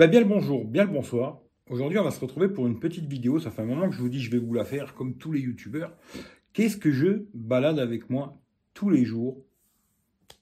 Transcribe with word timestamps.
Bah 0.00 0.06
bien 0.06 0.20
le 0.20 0.26
bonjour, 0.26 0.64
bien 0.64 0.84
le 0.84 0.90
bonsoir. 0.90 1.42
Aujourd'hui, 1.68 1.98
on 1.98 2.04
va 2.04 2.10
se 2.10 2.20
retrouver 2.20 2.48
pour 2.48 2.66
une 2.66 2.80
petite 2.80 3.04
vidéo. 3.04 3.38
Ça 3.38 3.50
fait 3.50 3.60
un 3.60 3.66
moment 3.66 3.86
que 3.86 3.94
je 3.94 4.00
vous 4.00 4.08
dis, 4.08 4.22
je 4.22 4.30
vais 4.30 4.38
vous 4.38 4.54
la 4.54 4.64
faire 4.64 4.94
comme 4.94 5.18
tous 5.18 5.30
les 5.30 5.40
youtubeurs. 5.40 5.92
Qu'est-ce 6.54 6.78
que 6.78 6.90
je 6.90 7.26
balade 7.34 7.78
avec 7.78 8.08
moi 8.08 8.40
tous 8.72 8.88
les 8.88 9.04
jours 9.04 9.44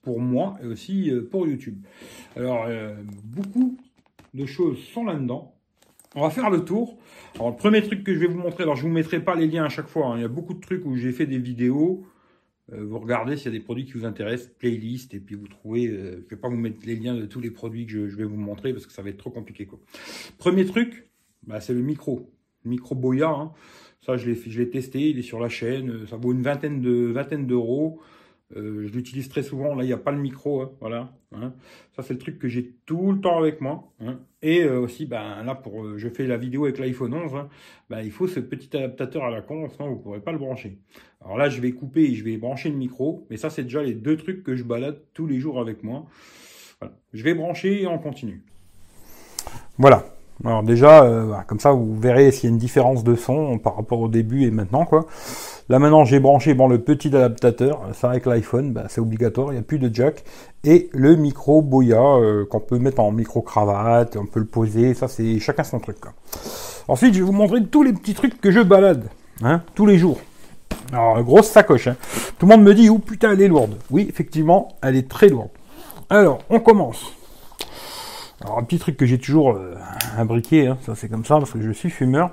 pour 0.01 0.21
moi 0.21 0.57
et 0.63 0.65
aussi 0.65 1.11
euh, 1.11 1.27
pour 1.29 1.45
YouTube? 1.45 1.75
Alors, 2.37 2.67
euh, 2.69 2.95
beaucoup 3.25 3.77
de 4.33 4.45
choses 4.45 4.79
sont 4.93 5.03
là-dedans. 5.03 5.53
On 6.15 6.21
va 6.21 6.29
faire 6.29 6.49
le 6.49 6.63
tour. 6.63 6.97
Alors, 7.35 7.49
le 7.49 7.57
premier 7.57 7.81
truc 7.81 8.05
que 8.05 8.13
je 8.13 8.19
vais 8.19 8.27
vous 8.27 8.39
montrer, 8.39 8.63
alors 8.63 8.77
je 8.77 8.83
vous 8.83 8.93
mettrai 8.93 9.21
pas 9.21 9.35
les 9.35 9.47
liens 9.47 9.65
à 9.65 9.69
chaque 9.69 9.89
fois. 9.89 10.05
hein. 10.05 10.19
Il 10.19 10.21
y 10.21 10.23
a 10.23 10.29
beaucoup 10.29 10.53
de 10.53 10.61
trucs 10.61 10.85
où 10.85 10.95
j'ai 10.95 11.11
fait 11.11 11.25
des 11.25 11.37
vidéos. 11.37 12.07
Euh, 12.73 12.83
vous 12.85 12.99
regardez 12.99 13.35
s'il 13.37 13.45
y 13.51 13.55
a 13.55 13.57
des 13.57 13.63
produits 13.63 13.85
qui 13.85 13.93
vous 13.93 14.05
intéressent, 14.05 14.51
playlist, 14.59 15.13
et 15.13 15.19
puis 15.19 15.35
vous 15.35 15.47
trouvez. 15.47 15.87
Euh, 15.87 16.23
je 16.25 16.35
vais 16.35 16.39
pas 16.41 16.49
vous 16.49 16.57
mettre 16.57 16.77
les 16.85 16.95
liens 16.95 17.15
de 17.15 17.25
tous 17.25 17.39
les 17.39 17.51
produits 17.51 17.85
que 17.85 18.07
je, 18.07 18.15
vais 18.15 18.23
vous 18.25 18.37
montrer 18.37 18.73
parce 18.73 18.85
que 18.85 18.93
ça 18.93 19.01
va 19.01 19.09
être 19.09 19.17
trop 19.17 19.31
compliqué. 19.31 19.67
Premier 20.37 20.65
truc, 20.65 21.09
bah, 21.47 21.59
c'est 21.59 21.73
le 21.73 21.81
micro. 21.81 22.31
Micro 22.65 22.95
Boya. 22.95 23.29
hein. 23.29 23.51
Ça, 24.01 24.17
je 24.17 24.29
l'ai 24.29 24.69
testé. 24.69 25.09
Il 25.09 25.19
est 25.19 25.23
sur 25.23 25.39
la 25.39 25.49
chaîne. 25.49 25.89
euh, 25.89 26.07
Ça 26.07 26.17
vaut 26.17 26.31
une 26.31 26.41
vingtaine 26.41 26.81
de 26.81 26.91
vingtaine 27.11 27.47
d'euros. 27.47 27.99
Euh, 28.55 28.87
je 28.87 28.93
l'utilise 28.93 29.29
très 29.29 29.43
souvent. 29.43 29.75
Là, 29.75 29.83
il 29.83 29.87
n'y 29.87 29.93
a 29.93 29.97
pas 29.97 30.11
le 30.11 30.17
micro. 30.17 30.61
hein, 30.61 30.71
voilà. 30.79 31.09
hein. 31.35 31.53
Ça, 31.95 32.01
c'est 32.01 32.13
le 32.13 32.19
truc 32.19 32.39
que 32.39 32.47
j'ai 32.47 32.73
tout 32.85 33.11
le 33.11 33.19
temps 33.21 33.37
avec 33.37 33.61
moi. 33.61 33.83
hein. 34.01 34.17
Et 34.41 34.63
euh, 34.63 34.79
aussi, 34.79 35.05
ben, 35.05 35.43
là, 35.43 35.53
pour, 35.55 35.83
euh, 35.85 35.97
je 35.97 36.09
fais 36.09 36.25
la 36.25 36.37
vidéo 36.37 36.63
avec 36.65 36.79
l'iPhone 36.79 37.13
11. 37.13 37.35
hein, 37.35 37.49
ben, 37.89 38.01
il 38.01 38.11
faut 38.11 38.27
ce 38.27 38.39
petit 38.39 38.75
adaptateur 38.75 39.23
à 39.25 39.29
la 39.29 39.41
con, 39.41 39.67
sinon 39.69 39.89
vous 39.89 39.95
ne 39.97 40.01
pourrez 40.01 40.19
pas 40.21 40.31
le 40.31 40.39
brancher. 40.39 40.79
Alors 41.23 41.37
là, 41.37 41.49
je 41.49 41.61
vais 41.61 41.71
couper 41.71 42.03
et 42.05 42.15
je 42.15 42.23
vais 42.23 42.37
brancher 42.37 42.69
le 42.69 42.75
micro. 42.77 43.27
Mais 43.29 43.37
ça, 43.37 43.49
c'est 43.49 43.63
déjà 43.63 43.83
les 43.83 43.93
deux 43.93 44.17
trucs 44.17 44.43
que 44.43 44.55
je 44.55 44.63
balade 44.63 44.99
tous 45.13 45.27
les 45.27 45.39
jours 45.39 45.59
avec 45.59 45.83
moi. 45.83 46.05
Voilà. 46.79 46.95
Je 47.13 47.23
vais 47.23 47.33
brancher 47.35 47.81
et 47.83 47.87
on 47.87 47.99
continue. 47.99 48.41
Voilà. 49.77 50.05
Alors 50.45 50.63
déjà, 50.63 51.03
euh, 51.03 51.33
comme 51.47 51.59
ça, 51.59 51.71
vous 51.73 51.99
verrez 51.99 52.31
s'il 52.31 52.45
y 52.45 52.47
a 52.47 52.53
une 52.53 52.57
différence 52.57 53.03
de 53.03 53.15
son 53.15 53.59
par 53.59 53.75
rapport 53.75 53.99
au 53.99 54.07
début 54.07 54.43
et 54.43 54.51
maintenant, 54.51 54.85
quoi. 54.85 55.05
Là 55.69 55.77
maintenant, 55.77 56.03
j'ai 56.03 56.19
branché 56.19 56.55
bon 56.55 56.67
le 56.67 56.79
petit 56.79 57.09
adaptateur. 57.09 57.81
Ça 57.93 58.09
avec 58.09 58.25
l'iPhone, 58.25 58.73
bah, 58.73 58.85
c'est 58.89 59.01
obligatoire. 59.01 59.49
Il 59.49 59.53
n'y 59.53 59.59
a 59.59 59.63
plus 59.63 59.77
de 59.77 59.93
jack 59.93 60.23
et 60.63 60.89
le 60.93 61.15
micro 61.15 61.61
Boya 61.61 62.01
euh, 62.01 62.43
qu'on 62.45 62.59
peut 62.59 62.79
mettre 62.79 62.99
en 63.01 63.11
micro 63.11 63.43
cravate. 63.43 64.17
On 64.17 64.25
peut 64.25 64.39
le 64.39 64.47
poser. 64.47 64.95
Ça, 64.95 65.07
c'est 65.07 65.39
chacun 65.39 65.63
son 65.63 65.79
truc. 65.79 65.97
Ensuite, 66.87 67.13
je 67.13 67.19
vais 67.19 67.25
vous 67.25 67.33
montrer 67.33 67.63
tous 67.63 67.83
les 67.83 67.93
petits 67.93 68.15
trucs 68.15 68.41
que 68.41 68.49
je 68.49 68.61
balade, 68.61 69.09
hein, 69.43 69.61
tous 69.75 69.85
les 69.85 69.99
jours. 69.99 70.19
Alors, 70.91 71.21
grosse 71.21 71.47
sacoche. 71.47 71.87
Hein. 71.87 71.97
Tout 72.39 72.47
le 72.47 72.55
monde 72.55 72.63
me 72.63 72.73
dit, 72.73 72.89
oh 72.89 72.97
putain, 72.97 73.33
elle 73.33 73.41
est 73.41 73.47
lourde. 73.47 73.77
Oui, 73.91 74.07
effectivement, 74.09 74.69
elle 74.81 74.95
est 74.95 75.07
très 75.07 75.29
lourde. 75.29 75.49
Alors, 76.09 76.39
on 76.49 76.59
commence. 76.59 77.13
Alors, 78.41 78.57
un 78.57 78.63
petit 78.63 78.79
truc 78.79 78.97
que 78.97 79.05
j'ai 79.05 79.19
toujours 79.19 79.51
euh, 79.51 79.75
imbriqué, 80.17 80.65
hein, 80.65 80.79
ça 80.83 80.95
c'est 80.95 81.09
comme 81.09 81.25
ça, 81.25 81.37
parce 81.37 81.51
que 81.51 81.61
je 81.61 81.69
suis 81.69 81.91
fumeur. 81.91 82.31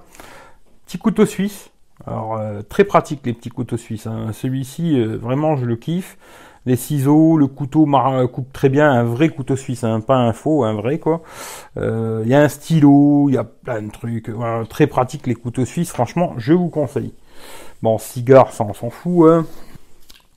Petit 0.86 0.96
couteau 0.96 1.26
suisse. 1.26 1.68
Alors, 2.04 2.36
euh, 2.36 2.62
très 2.62 2.84
pratique 2.84 3.20
les 3.24 3.32
petits 3.32 3.48
couteaux 3.48 3.76
suisses. 3.76 4.06
hein. 4.06 4.32
Celui-ci, 4.32 4.98
euh, 5.00 5.16
vraiment, 5.16 5.56
je 5.56 5.64
le 5.64 5.76
kiffe. 5.76 6.18
Les 6.66 6.74
ciseaux, 6.76 7.36
le 7.36 7.46
couteau 7.46 7.86
mar- 7.86 8.28
coupe 8.30 8.52
très 8.52 8.68
bien, 8.68 8.90
un 8.90 9.04
vrai 9.04 9.28
couteau 9.28 9.54
suisse, 9.54 9.84
hein, 9.84 10.00
pas 10.00 10.16
un 10.16 10.32
faux, 10.32 10.64
un 10.64 10.74
vrai 10.74 10.98
quoi. 10.98 11.22
Euh, 11.76 12.22
Il 12.24 12.28
y 12.28 12.34
a 12.34 12.40
un 12.42 12.48
stylo, 12.48 13.28
il 13.28 13.34
y 13.34 13.38
a 13.38 13.44
plein 13.44 13.82
de 13.82 13.90
trucs. 13.90 14.30
Très 14.68 14.88
pratique 14.88 15.28
les 15.28 15.36
couteaux 15.36 15.64
suisses, 15.64 15.90
franchement, 15.90 16.34
je 16.38 16.52
vous 16.52 16.68
conseille. 16.68 17.14
Bon, 17.82 17.98
cigare, 17.98 18.52
ça 18.52 18.64
on 18.64 18.74
s'en 18.74 18.90
fout. 18.90 19.30
Hein. 19.30 19.46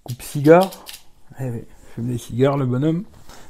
Coupe 0.03 0.21
cigare. 0.21 0.69
Eh 1.41 1.65
fume 1.95 2.07
des 2.09 2.19
cigares, 2.19 2.57
le 2.57 2.67
bonhomme. 2.67 3.05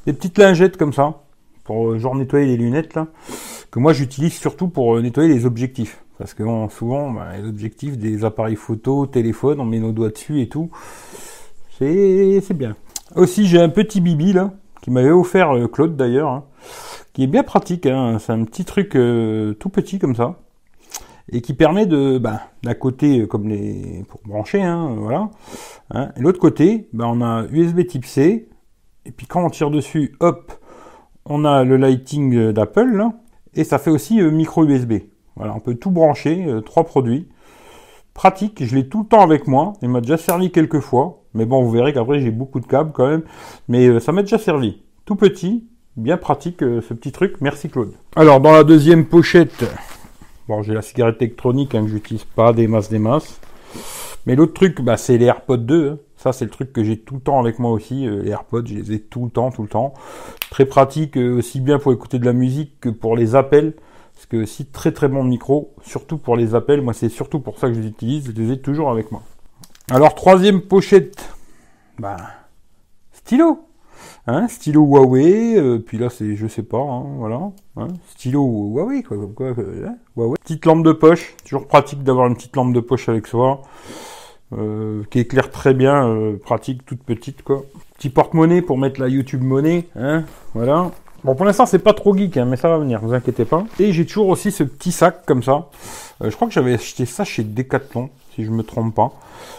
Des 0.05 0.13
petites 0.13 0.37
lingettes 0.37 0.77
comme 0.77 0.93
ça, 0.93 1.23
pour 1.65 1.89
euh, 1.89 1.99
genre 1.99 2.15
nettoyer 2.15 2.45
les 2.45 2.55
lunettes 2.55 2.97
que 3.71 3.79
moi 3.79 3.91
j'utilise 3.91 4.33
surtout 4.33 4.69
pour 4.69 4.95
euh, 4.95 5.01
nettoyer 5.01 5.27
les 5.27 5.45
objectifs. 5.45 6.01
Parce 6.19 6.33
que 6.33 6.43
souvent, 6.69 7.11
bah, 7.11 7.29
les 7.41 7.47
objectifs 7.47 7.97
des 7.97 8.25
appareils 8.25 8.57
photo, 8.57 9.05
téléphone, 9.05 9.61
on 9.61 9.65
met 9.65 9.79
nos 9.79 9.93
doigts 9.93 10.09
dessus 10.09 10.41
et 10.41 10.49
tout. 10.49 10.69
C'est 11.79 12.53
bien. 12.53 12.75
Aussi, 13.15 13.47
j'ai 13.47 13.57
un 13.57 13.69
petit 13.69 14.01
bibi 14.01 14.33
là, 14.33 14.51
qui 14.81 14.91
m'avait 14.91 15.11
offert 15.11 15.55
euh, 15.55 15.67
Claude 15.67 15.95
d'ailleurs, 15.95 16.27
hein, 16.27 16.43
qui 17.13 17.23
est 17.23 17.27
bien 17.27 17.43
pratique. 17.43 17.85
Hein. 17.85 18.17
C'est 18.19 18.33
un 18.33 18.43
petit 18.43 18.65
truc 18.65 18.97
euh, 18.97 19.53
tout 19.53 19.69
petit 19.69 19.97
comme 19.97 20.13
ça 20.13 20.35
et 21.31 21.39
qui 21.41 21.53
permet 21.53 21.85
de, 21.85 22.17
ben, 22.17 22.41
d'un 22.63 22.73
côté, 22.73 23.21
euh, 23.21 23.25
comme 23.25 23.47
les, 23.47 24.03
pour 24.09 24.19
brancher, 24.25 24.61
hein, 24.61 24.95
voilà, 24.97 25.29
hein, 25.91 26.09
et 26.17 26.21
l'autre 26.21 26.39
côté, 26.39 26.89
ben, 26.91 27.05
on 27.05 27.21
a 27.21 27.45
USB 27.51 27.85
Type 27.85 28.05
C, 28.05 28.49
et 29.05 29.11
puis 29.11 29.27
quand 29.27 29.45
on 29.45 29.49
tire 29.51 29.69
dessus, 29.69 30.15
hop, 30.21 30.51
on 31.25 31.45
a 31.45 31.63
le 31.63 31.77
lighting 31.77 32.51
d'Apple, 32.51 33.05
et 33.53 33.63
ça 33.63 33.77
fait 33.77 33.91
aussi 33.91 34.19
micro 34.23 34.65
USB. 34.65 34.93
Voilà, 35.39 35.55
on 35.55 35.61
peut 35.61 35.75
tout 35.75 35.89
brancher, 35.89 36.45
euh, 36.47 36.59
trois 36.59 36.83
produits. 36.83 37.29
Pratique, 38.13 38.65
je 38.65 38.75
l'ai 38.75 38.89
tout 38.89 38.99
le 39.03 39.05
temps 39.07 39.21
avec 39.21 39.47
moi, 39.47 39.73
il 39.81 39.87
m'a 39.87 40.01
déjà 40.01 40.17
servi 40.17 40.51
quelques 40.51 40.81
fois, 40.81 41.21
mais 41.33 41.45
bon, 41.45 41.63
vous 41.63 41.71
verrez 41.71 41.93
qu'après 41.93 42.19
j'ai 42.19 42.29
beaucoup 42.31 42.59
de 42.59 42.65
câbles 42.67 42.91
quand 42.93 43.07
même, 43.07 43.23
mais 43.69 43.87
euh, 43.87 44.01
ça 44.01 44.11
m'a 44.11 44.21
déjà 44.21 44.37
servi. 44.37 44.81
Tout 45.05 45.15
petit, 45.15 45.63
bien 45.95 46.17
pratique 46.17 46.61
euh, 46.61 46.81
ce 46.81 46.93
petit 46.93 47.13
truc, 47.13 47.37
merci 47.39 47.69
Claude. 47.69 47.93
Alors, 48.17 48.41
dans 48.41 48.51
la 48.51 48.63
deuxième 48.65 49.05
pochette, 49.05 49.63
Bon, 50.49 50.61
j'ai 50.63 50.73
la 50.73 50.81
cigarette 50.81 51.21
électronique 51.21 51.73
hein, 51.73 51.83
que 51.83 51.89
j'utilise 51.89 52.25
pas 52.25 52.51
des 52.51 52.67
masses, 52.67 52.89
des 52.89 52.99
masses. 52.99 53.39
Mais 54.25 54.35
l'autre 54.35 54.53
truc, 54.53 54.81
bah, 54.81 54.97
c'est 54.97 55.17
les 55.17 55.25
AirPods 55.27 55.57
2. 55.57 55.89
hein. 55.91 55.97
Ça, 56.17 56.33
c'est 56.33 56.43
le 56.43 56.51
truc 56.51 56.73
que 56.73 56.83
j'ai 56.83 56.97
tout 56.97 57.15
le 57.15 57.21
temps 57.21 57.39
avec 57.39 57.59
moi 57.59 57.71
aussi. 57.71 58.05
les 58.07 58.31
AirPods, 58.31 58.65
je 58.65 58.73
les 58.73 58.91
ai 58.93 58.99
tout 58.99 59.23
le 59.25 59.29
temps, 59.29 59.51
tout 59.51 59.61
le 59.61 59.69
temps. 59.69 59.93
Très 60.49 60.65
pratique, 60.65 61.15
aussi 61.17 61.61
bien 61.61 61.77
pour 61.79 61.93
écouter 61.93 62.17
de 62.19 62.25
la 62.25 62.33
musique 62.33 62.73
que 62.81 62.89
pour 62.89 63.15
les 63.15 63.35
appels. 63.35 63.73
Parce 64.19 64.25
que 64.25 64.35
aussi 64.35 64.65
très 64.65 64.91
très 64.91 65.07
bon 65.07 65.23
micro, 65.23 65.73
surtout 65.81 66.17
pour 66.17 66.35
les 66.35 66.53
appels. 66.53 66.81
Moi, 66.81 66.93
c'est 66.93 67.07
surtout 67.07 67.39
pour 67.39 67.57
ça 67.57 67.69
que 67.69 67.73
je 67.73 67.79
les 67.79 67.87
utilise. 67.87 68.25
Je 68.25 68.41
les 68.41 68.51
ai 68.51 68.59
toujours 68.59 68.91
avec 68.91 69.13
moi. 69.13 69.23
Alors, 69.89 70.13
troisième 70.13 70.59
pochette. 70.59 71.33
Bah, 71.97 72.17
stylo. 73.13 73.59
Hein, 74.27 74.49
stylo 74.49 74.83
Huawei, 74.83 75.57
euh, 75.57 75.79
puis 75.79 75.97
là 75.97 76.09
c'est 76.09 76.35
je 76.35 76.47
sais 76.47 76.63
pas, 76.63 76.77
hein, 76.77 77.03
voilà, 77.17 77.51
hein, 77.77 77.87
stylo 78.09 78.43
Huawei 78.43 79.01
quoi, 79.01 79.17
quoi, 79.35 79.47
euh, 79.57 79.87
Huawei. 80.15 80.37
Petite 80.43 80.65
lampe 80.65 80.83
de 80.83 80.91
poche, 80.91 81.35
toujours 81.43 81.67
pratique 81.67 82.03
d'avoir 82.03 82.27
une 82.27 82.35
petite 82.35 82.55
lampe 82.55 82.73
de 82.73 82.79
poche 82.79 83.09
avec 83.09 83.25
soi, 83.25 83.61
euh, 84.53 85.03
qui 85.09 85.19
éclaire 85.19 85.49
très 85.49 85.73
bien, 85.73 86.35
pratique, 86.43 86.85
toute 86.85 87.03
petite 87.03 87.41
quoi. 87.41 87.63
Petit 87.97 88.09
porte-monnaie 88.09 88.61
pour 88.61 88.77
mettre 88.77 89.01
la 89.01 89.07
YouTube 89.07 89.41
monnaie, 89.41 89.87
hein, 89.95 90.25
voilà. 90.53 90.91
Bon 91.23 91.35
pour 91.35 91.45
l'instant 91.45 91.65
c'est 91.65 91.79
pas 91.79 91.93
trop 91.93 92.15
geek, 92.15 92.37
hein, 92.37 92.45
mais 92.45 92.55
ça 92.55 92.69
va 92.69 92.77
venir, 92.77 92.99
vous 93.01 93.13
inquiétez 93.13 93.45
pas. 93.45 93.65
Et 93.79 93.91
j'ai 93.91 94.05
toujours 94.05 94.29
aussi 94.29 94.51
ce 94.51 94.63
petit 94.63 94.91
sac 94.91 95.25
comme 95.25 95.43
ça. 95.43 95.67
Euh, 96.21 96.29
je 96.29 96.35
crois 96.35 96.47
que 96.47 96.53
j'avais 96.53 96.73
acheté 96.73 97.05
ça 97.05 97.23
chez 97.25 97.43
Decathlon, 97.43 98.09
si 98.35 98.45
je 98.45 98.51
me 98.51 98.63
trompe 98.63 98.95
pas. 98.95 99.11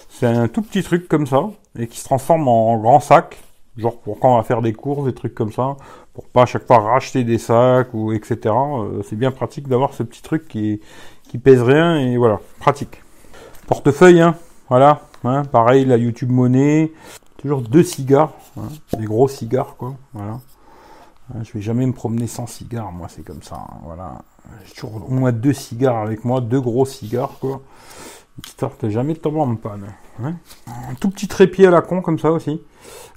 C'est 0.08 0.26
un 0.26 0.48
tout 0.48 0.62
petit 0.62 0.82
truc 0.82 1.08
comme 1.08 1.26
ça 1.26 1.50
et 1.78 1.86
qui 1.86 1.98
se 1.98 2.04
transforme 2.04 2.48
en 2.48 2.78
grand 2.78 3.00
sac 3.00 3.36
genre 3.76 3.98
pour 3.98 4.18
quand 4.18 4.34
on 4.34 4.36
va 4.36 4.42
faire 4.42 4.62
des 4.62 4.72
courses, 4.72 5.04
des 5.04 5.14
trucs 5.14 5.34
comme 5.34 5.52
ça, 5.52 5.76
pour 6.14 6.24
pas 6.24 6.42
à 6.42 6.46
chaque 6.46 6.66
fois 6.66 6.78
racheter 6.78 7.24
des 7.24 7.38
sacs 7.38 7.92
ou 7.94 8.12
etc. 8.12 8.38
Euh, 8.46 9.02
c'est 9.08 9.16
bien 9.16 9.30
pratique 9.30 9.68
d'avoir 9.68 9.94
ce 9.94 10.02
petit 10.02 10.22
truc 10.22 10.48
qui 10.48 10.80
pèse 11.42 11.62
rien 11.62 11.96
et 11.96 12.16
voilà, 12.16 12.40
pratique. 12.58 13.02
Portefeuille, 13.66 14.20
hein, 14.20 14.34
voilà, 14.68 15.02
hein, 15.24 15.44
pareil 15.44 15.84
la 15.84 15.96
YouTube 15.96 16.30
monnaie, 16.30 16.92
toujours 17.38 17.62
deux 17.62 17.84
cigares, 17.84 18.32
hein, 18.58 18.68
des 18.98 19.04
gros 19.04 19.28
cigares 19.28 19.76
quoi, 19.76 19.94
voilà. 20.12 20.40
Hein, 21.32 21.40
Je 21.42 21.52
vais 21.52 21.60
jamais 21.60 21.86
me 21.86 21.92
promener 21.92 22.26
sans 22.26 22.46
cigare, 22.46 22.92
moi 22.92 23.08
c'est 23.08 23.22
comme 23.24 23.42
ça, 23.42 23.56
hein, 23.56 23.78
voilà. 23.84 24.22
J'ai 24.66 24.74
toujours 24.74 25.06
au 25.08 25.12
moins 25.12 25.32
deux 25.32 25.52
cigares 25.52 25.98
avec 25.98 26.24
moi, 26.24 26.40
deux 26.40 26.60
gros 26.60 26.84
cigares 26.86 27.36
quoi, 27.40 27.60
histoire 28.44 28.76
que 28.76 28.88
jamais 28.88 29.12
de 29.14 29.18
tomber 29.18 29.40
en 29.40 29.54
panne. 29.54 29.84
hein. 30.22 30.34
Un 30.66 30.94
tout 30.94 31.10
petit 31.10 31.28
trépied 31.28 31.66
à 31.66 31.70
la 31.70 31.82
con 31.82 32.00
comme 32.02 32.18
ça 32.18 32.32
aussi. 32.32 32.60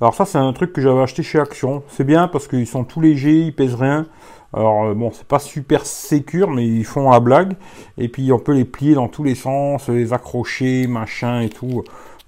Alors 0.02 0.14
ça 0.14 0.26
c'est 0.26 0.38
un 0.38 0.54
truc 0.54 0.74
que 0.74 0.82
j'avais 0.82 1.02
acheté 1.02 1.24
chez 1.24 1.40
Action. 1.40 1.84
C'est 1.88 2.04
bien 2.04 2.28
parce 2.28 2.48
qu'ils 2.48 2.68
sont 2.68 2.84
tout 2.84 3.02
légers, 3.02 3.42
ils 3.48 3.56
pèsent 3.56 3.76
rien. 3.76 4.06
Alors 4.54 4.84
euh, 4.84 4.94
bon, 4.94 5.10
c'est 5.12 5.28
pas 5.28 5.40
super 5.40 5.86
sécure, 5.86 6.52
mais 6.52 6.68
ils 6.68 6.86
font 6.86 7.10
la 7.10 7.20
blague. 7.20 7.56
Et 7.98 8.10
puis 8.10 8.32
on 8.32 8.40
peut 8.40 8.54
les 8.54 8.66
plier 8.66 8.94
dans 8.94 9.08
tous 9.08 9.24
les 9.24 9.36
sens, 9.36 9.88
les 9.90 10.14
accrocher, 10.14 10.86
machin 10.88 11.40
et 11.42 11.50
tout. 11.50 11.84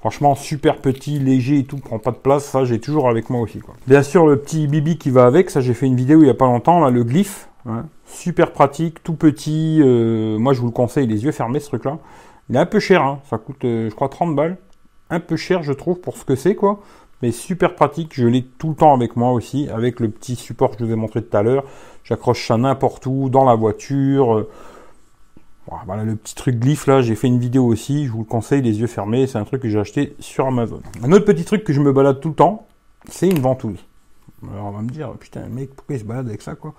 Franchement, 0.06 0.36
super 0.36 0.78
petit, 0.78 1.18
léger 1.18 1.58
et 1.58 1.64
tout, 1.64 1.78
prend 1.78 1.98
pas 1.98 2.12
de 2.12 2.18
place. 2.18 2.46
Ça, 2.46 2.64
j'ai 2.64 2.80
toujours 2.80 3.10
avec 3.10 3.32
moi 3.32 3.42
aussi. 3.42 3.60
Bien 3.88 4.04
sûr, 4.04 4.28
le 4.28 4.38
petit 4.38 4.68
bibi 4.68 5.00
qui 5.00 5.10
va 5.10 5.26
avec. 5.26 5.50
Ça, 5.50 5.62
j'ai 5.62 5.74
fait 5.74 5.88
une 5.88 5.96
vidéo 5.96 6.22
il 6.22 6.28
y 6.28 6.30
a 6.30 6.36
pas 6.36 6.46
longtemps. 6.46 6.80
Là, 6.80 6.92
le 6.92 7.04
glyphe, 7.04 7.50
hein. 7.66 7.88
super 8.06 8.52
pratique, 8.52 9.02
tout 9.02 9.16
petit. 9.16 9.80
euh, 9.82 10.38
moi, 10.38 10.54
je 10.54 10.60
vous 10.60 10.68
le 10.68 10.72
conseille, 10.72 11.08
les 11.08 11.24
yeux 11.24 11.32
fermés, 11.32 11.60
ce 11.60 11.70
truc-là. 11.70 11.98
Il 12.52 12.56
est 12.56 12.60
un 12.60 12.68
peu 12.68 12.80
cher. 12.80 13.02
Hein. 13.02 13.20
Ça 13.32 13.40
coûte, 13.40 13.66
euh, 13.66 13.90
je 13.90 13.96
crois, 13.96 14.08
30 14.08 14.36
balles. 14.36 14.58
Un 15.10 15.20
peu 15.20 15.38
cher, 15.38 15.64
je 15.64 15.74
trouve, 15.74 16.00
pour 16.00 16.18
ce 16.18 16.24
que 16.24 16.36
c'est, 16.36 16.54
quoi 16.54 16.82
mais 17.24 17.32
super 17.32 17.74
pratique. 17.74 18.12
Je 18.14 18.28
l'ai 18.28 18.44
tout 18.44 18.70
le 18.70 18.76
temps 18.76 18.94
avec 18.94 19.16
moi 19.16 19.32
aussi, 19.32 19.68
avec 19.74 20.00
le 20.00 20.10
petit 20.10 20.36
support 20.36 20.72
que 20.72 20.78
je 20.82 20.86
vous 20.86 20.92
ai 20.92 20.96
montré 20.96 21.24
tout 21.24 21.36
à 21.36 21.42
l'heure. 21.42 21.64
J'accroche 22.04 22.46
ça 22.46 22.58
n'importe 22.58 23.08
où, 23.08 23.30
dans 23.30 23.46
la 23.46 23.56
voiture. 23.56 24.36
euh, 24.36 24.50
Voilà, 25.86 26.04
le 26.04 26.16
petit 26.16 26.36
truc 26.36 26.60
glyphe 26.60 26.88
là, 26.88 27.02
j'ai 27.02 27.16
fait 27.16 27.28
une 27.28 27.40
vidéo 27.40 27.66
aussi, 27.66 28.06
je 28.06 28.12
vous 28.12 28.20
le 28.20 28.26
conseille, 28.26 28.62
les 28.62 28.80
yeux 28.80 28.88
fermés, 28.88 29.28
c'est 29.28 29.38
un 29.38 29.46
truc 29.46 29.62
que 29.62 29.70
j'ai 29.70 29.80
acheté 29.80 30.16
sur 30.20 30.46
Amazon. 30.46 30.82
Un 31.04 31.12
autre 31.12 31.26
petit 31.26 31.44
truc 31.44 31.64
que 31.64 31.74
je 31.74 31.82
me 31.82 31.92
balade 31.92 32.20
tout 32.20 32.30
le 32.30 32.36
temps, 32.36 32.68
c'est 33.10 33.28
une 33.28 33.40
ventouse. 33.40 33.80
Alors 34.52 34.66
on 34.66 34.72
va 34.72 34.82
me 34.82 34.90
dire, 34.90 35.12
putain, 35.14 35.48
mec, 35.48 35.76
pourquoi 35.76 35.96
il 35.96 36.00
se 36.00 36.06
balade 36.06 36.28
avec 36.28 36.42
ça, 36.42 36.56
quoi? 36.56 36.74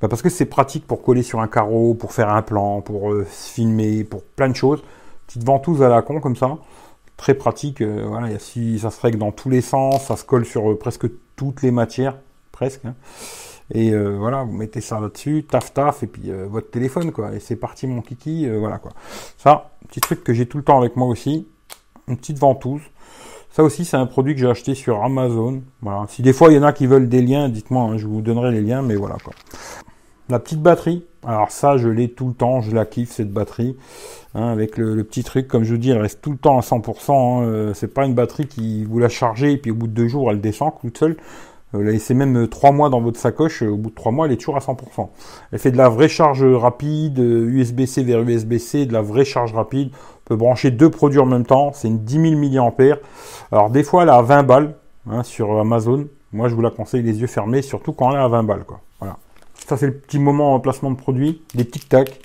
Bah, 0.00 0.08
Parce 0.08 0.22
que 0.22 0.28
c'est 0.28 0.46
pratique 0.46 0.86
pour 0.86 1.02
coller 1.02 1.22
sur 1.22 1.40
un 1.40 1.48
carreau, 1.48 1.94
pour 1.94 2.12
faire 2.12 2.30
un 2.30 2.42
plan, 2.42 2.80
pour 2.80 3.12
euh, 3.12 3.24
filmer, 3.28 4.04
pour 4.04 4.22
plein 4.22 4.48
de 4.48 4.56
choses. 4.56 4.82
Petite 5.26 5.44
ventouse 5.44 5.82
à 5.82 5.88
la 5.88 6.02
con, 6.02 6.20
comme 6.20 6.36
ça. 6.36 6.56
Très 7.16 7.34
pratique. 7.34 7.80
Euh, 7.80 8.04
voilà, 8.08 8.38
si, 8.38 8.78
ça 8.78 8.90
se 8.90 9.00
règle 9.00 9.18
dans 9.18 9.32
tous 9.32 9.50
les 9.50 9.60
sens, 9.60 10.04
ça 10.04 10.16
se 10.16 10.24
colle 10.24 10.46
sur 10.46 10.70
euh, 10.70 10.78
presque 10.78 11.06
toutes 11.36 11.62
les 11.62 11.70
matières, 11.70 12.16
presque. 12.52 12.84
Hein. 12.84 12.94
Et 13.72 13.96
voilà, 13.96 14.42
vous 14.44 14.52
mettez 14.52 14.80
ça 14.80 15.00
là-dessus, 15.00 15.46
taf 15.48 15.72
taf, 15.72 16.02
et 16.02 16.06
puis 16.06 16.30
votre 16.48 16.70
téléphone, 16.70 17.12
quoi. 17.12 17.32
Et 17.32 17.40
c'est 17.40 17.56
parti, 17.56 17.86
mon 17.86 18.02
kiki, 18.02 18.48
voilà, 18.48 18.78
quoi. 18.78 18.92
Ça, 19.38 19.70
petit 19.88 20.00
truc 20.00 20.22
que 20.22 20.34
j'ai 20.34 20.46
tout 20.46 20.58
le 20.58 20.64
temps 20.64 20.78
avec 20.78 20.96
moi 20.96 21.08
aussi. 21.08 21.46
Une 22.08 22.18
petite 22.18 22.38
ventouse. 22.38 22.82
Ça 23.54 23.62
aussi, 23.62 23.84
c'est 23.84 23.96
un 23.96 24.06
produit 24.06 24.34
que 24.34 24.40
j'ai 24.40 24.48
acheté 24.48 24.74
sur 24.74 25.04
Amazon. 25.04 25.62
Voilà. 25.80 26.06
Si 26.08 26.22
des 26.22 26.32
fois 26.32 26.50
il 26.50 26.56
y 26.56 26.58
en 26.58 26.64
a 26.64 26.72
qui 26.72 26.88
veulent 26.88 27.08
des 27.08 27.22
liens, 27.22 27.48
dites-moi, 27.48 27.84
hein, 27.84 27.98
je 27.98 28.08
vous 28.08 28.20
donnerai 28.20 28.50
les 28.50 28.60
liens, 28.60 28.82
mais 28.82 28.96
voilà 28.96 29.16
quoi. 29.22 29.32
La 30.28 30.40
petite 30.40 30.60
batterie. 30.60 31.04
Alors 31.24 31.52
ça, 31.52 31.76
je 31.76 31.88
l'ai 31.88 32.10
tout 32.10 32.26
le 32.26 32.34
temps, 32.34 32.60
je 32.62 32.74
la 32.74 32.84
kiffe 32.84 33.12
cette 33.12 33.30
batterie. 33.30 33.76
Hein, 34.34 34.48
avec 34.48 34.76
le, 34.76 35.04
petit 35.04 35.22
truc, 35.22 35.46
comme 35.46 35.62
je 35.62 35.70
vous 35.70 35.78
dis, 35.78 35.90
elle 35.90 36.00
reste 36.00 36.20
tout 36.20 36.32
le 36.32 36.36
temps 36.36 36.58
à 36.58 36.62
100%. 36.62 37.12
Hein, 37.12 37.46
euh, 37.46 37.74
c'est 37.74 37.94
pas 37.94 38.04
une 38.04 38.14
batterie 38.14 38.48
qui 38.48 38.84
vous 38.84 38.98
la 38.98 39.08
chargez 39.08 39.52
et 39.52 39.56
puis 39.56 39.70
au 39.70 39.76
bout 39.76 39.86
de 39.86 39.92
deux 39.92 40.08
jours, 40.08 40.32
elle 40.32 40.40
descend 40.40 40.72
toute 40.80 40.98
seule. 40.98 41.16
La 41.74 41.90
laissez 41.90 42.14
même 42.14 42.46
trois 42.46 42.70
mois 42.70 42.88
dans 42.88 43.00
votre 43.00 43.18
sacoche, 43.18 43.62
au 43.62 43.76
bout 43.76 43.90
de 43.90 43.94
trois 43.94 44.12
mois, 44.12 44.26
elle 44.26 44.32
est 44.32 44.36
toujours 44.36 44.56
à 44.56 44.60
100%. 44.60 45.08
Elle 45.52 45.58
fait 45.58 45.72
de 45.72 45.76
la 45.76 45.88
vraie 45.88 46.08
charge 46.08 46.44
rapide, 46.44 47.18
USB-C 47.18 48.04
vers 48.04 48.22
USB-C, 48.22 48.86
de 48.86 48.92
la 48.92 49.02
vraie 49.02 49.24
charge 49.24 49.52
rapide. 49.52 49.90
On 49.92 50.28
peut 50.28 50.36
brancher 50.36 50.70
deux 50.70 50.90
produits 50.90 51.18
en 51.18 51.26
même 51.26 51.44
temps, 51.44 51.72
c'est 51.74 51.88
une 51.88 51.98
10 51.98 52.50
000 52.50 52.64
mAh. 52.64 52.96
Alors 53.52 53.70
des 53.70 53.82
fois 53.82 54.04
elle 54.04 54.08
est 54.08 54.12
à 54.12 54.22
20 54.22 54.42
balles 54.44 54.76
hein, 55.10 55.22
sur 55.22 55.58
Amazon. 55.58 56.06
Moi 56.32 56.48
je 56.48 56.54
vous 56.54 56.62
la 56.62 56.70
conseille 56.70 57.02
les 57.02 57.20
yeux 57.20 57.26
fermés, 57.26 57.62
surtout 57.62 57.92
quand 57.92 58.10
elle 58.10 58.16
est 58.16 58.24
à 58.24 58.28
20 58.28 58.44
balles. 58.44 58.64
Quoi. 58.64 58.80
Voilà. 59.00 59.18
Ça 59.66 59.76
c'est 59.76 59.86
le 59.86 59.94
petit 59.94 60.18
moment 60.18 60.54
en 60.54 60.60
placement 60.60 60.90
de 60.90 60.96
produit, 60.96 61.42
les 61.54 61.64
tic-tac. 61.64 62.20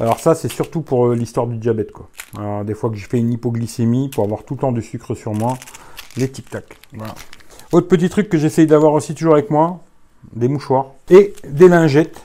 Alors 0.00 0.18
ça 0.18 0.34
c'est 0.34 0.48
surtout 0.48 0.80
pour 0.80 1.06
euh, 1.06 1.14
l'histoire 1.14 1.46
du 1.46 1.58
diabète. 1.58 1.92
Quoi. 1.92 2.64
Des 2.64 2.74
fois 2.74 2.90
que 2.90 2.96
je 2.96 3.06
fais 3.06 3.18
une 3.18 3.32
hypoglycémie, 3.32 4.08
pour 4.08 4.24
avoir 4.24 4.44
tout 4.44 4.54
le 4.54 4.60
temps 4.60 4.72
du 4.72 4.82
sucre 4.82 5.14
sur 5.14 5.32
moi, 5.32 5.54
les 6.16 6.30
tic-tac. 6.30 6.64
Voilà. 6.92 7.14
Autre 7.74 7.88
petit 7.88 8.08
truc 8.08 8.28
que 8.28 8.38
j'essaye 8.38 8.68
d'avoir 8.68 8.92
aussi 8.92 9.16
toujours 9.16 9.32
avec 9.32 9.50
moi, 9.50 9.80
des 10.32 10.46
mouchoirs 10.46 10.92
et 11.10 11.34
des 11.44 11.66
lingettes. 11.66 12.22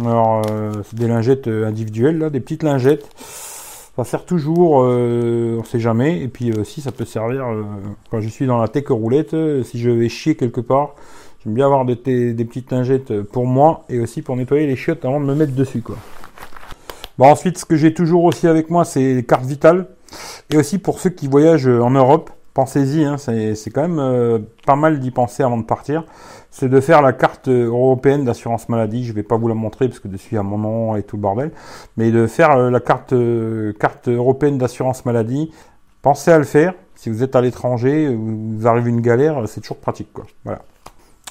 Alors, 0.00 0.42
euh, 0.48 0.72
c'est 0.84 0.94
des 0.94 1.08
lingettes 1.08 1.48
euh, 1.48 1.66
individuelles, 1.66 2.18
là, 2.18 2.30
des 2.30 2.38
petites 2.38 2.62
lingettes. 2.62 3.08
Ça 3.96 4.04
sert 4.04 4.24
toujours, 4.24 4.84
euh, 4.84 5.58
on 5.58 5.64
sait 5.64 5.80
jamais. 5.80 6.20
Et 6.20 6.28
puis 6.28 6.52
aussi, 6.56 6.80
ça 6.80 6.92
peut 6.92 7.04
servir 7.04 7.44
quand 8.12 8.20
je 8.20 8.28
suis 8.28 8.46
dans 8.46 8.58
la 8.58 8.68
tech 8.68 8.84
roulette, 8.90 9.34
si 9.64 9.80
je 9.80 9.90
vais 9.90 10.08
chier 10.08 10.36
quelque 10.36 10.60
part. 10.60 10.94
J'aime 11.42 11.54
bien 11.54 11.66
avoir 11.66 11.84
des, 11.84 12.32
des, 12.32 12.44
petites 12.44 12.70
lingettes 12.70 13.22
pour 13.22 13.44
moi 13.44 13.84
et 13.88 13.98
aussi 13.98 14.22
pour 14.22 14.36
nettoyer 14.36 14.68
les 14.68 14.76
chiottes 14.76 15.04
avant 15.04 15.18
de 15.18 15.24
me 15.24 15.34
mettre 15.34 15.56
dessus, 15.56 15.82
quoi. 15.82 15.96
Bon, 17.18 17.26
ensuite, 17.26 17.58
ce 17.58 17.64
que 17.64 17.74
j'ai 17.74 17.92
toujours 17.92 18.22
aussi 18.22 18.46
avec 18.46 18.70
moi, 18.70 18.84
c'est 18.84 19.14
les 19.14 19.24
cartes 19.24 19.46
vitales. 19.46 19.88
Et 20.52 20.56
aussi 20.56 20.78
pour 20.78 21.00
ceux 21.00 21.10
qui 21.10 21.26
voyagent 21.26 21.66
en 21.66 21.90
Europe, 21.90 22.30
pensez-y, 22.54 23.04
hein, 23.04 23.16
c'est 23.18 23.70
quand 23.70 23.82
même 23.82 23.98
euh, 23.98 24.38
pas 24.66 24.76
mal 24.76 25.00
d'y 25.00 25.10
penser 25.10 25.42
avant 25.42 25.58
de 25.58 25.64
partir. 25.64 26.04
C'est 26.50 26.68
de 26.68 26.80
faire 26.80 27.02
la 27.02 27.12
carte 27.12 27.48
européenne 27.48 28.24
d'assurance 28.24 28.68
maladie. 28.68 29.04
Je 29.04 29.12
vais 29.12 29.22
pas 29.22 29.36
vous 29.36 29.48
la 29.48 29.54
montrer 29.54 29.88
parce 29.88 30.00
que 30.00 30.08
dessus 30.08 30.28
il 30.32 30.34
y 30.34 30.38
a 30.38 30.42
mon 30.42 30.58
nom 30.58 30.96
et 30.96 31.02
tout 31.02 31.16
le 31.16 31.22
bordel. 31.22 31.52
Mais 31.96 32.10
de 32.10 32.26
faire 32.26 32.52
euh, 32.52 32.70
la 32.70 32.80
carte, 32.80 33.12
euh, 33.12 33.72
carte 33.72 34.08
européenne 34.08 34.58
d'assurance 34.58 35.04
maladie. 35.04 35.50
Pensez 36.02 36.30
à 36.30 36.38
le 36.38 36.44
faire. 36.44 36.74
Si 36.94 37.10
vous 37.10 37.22
êtes 37.22 37.34
à 37.36 37.40
l'étranger, 37.40 38.14
vous 38.14 38.66
arrive 38.66 38.86
une 38.86 39.00
galère, 39.00 39.42
c'est 39.48 39.60
toujours 39.60 39.78
pratique. 39.78 40.08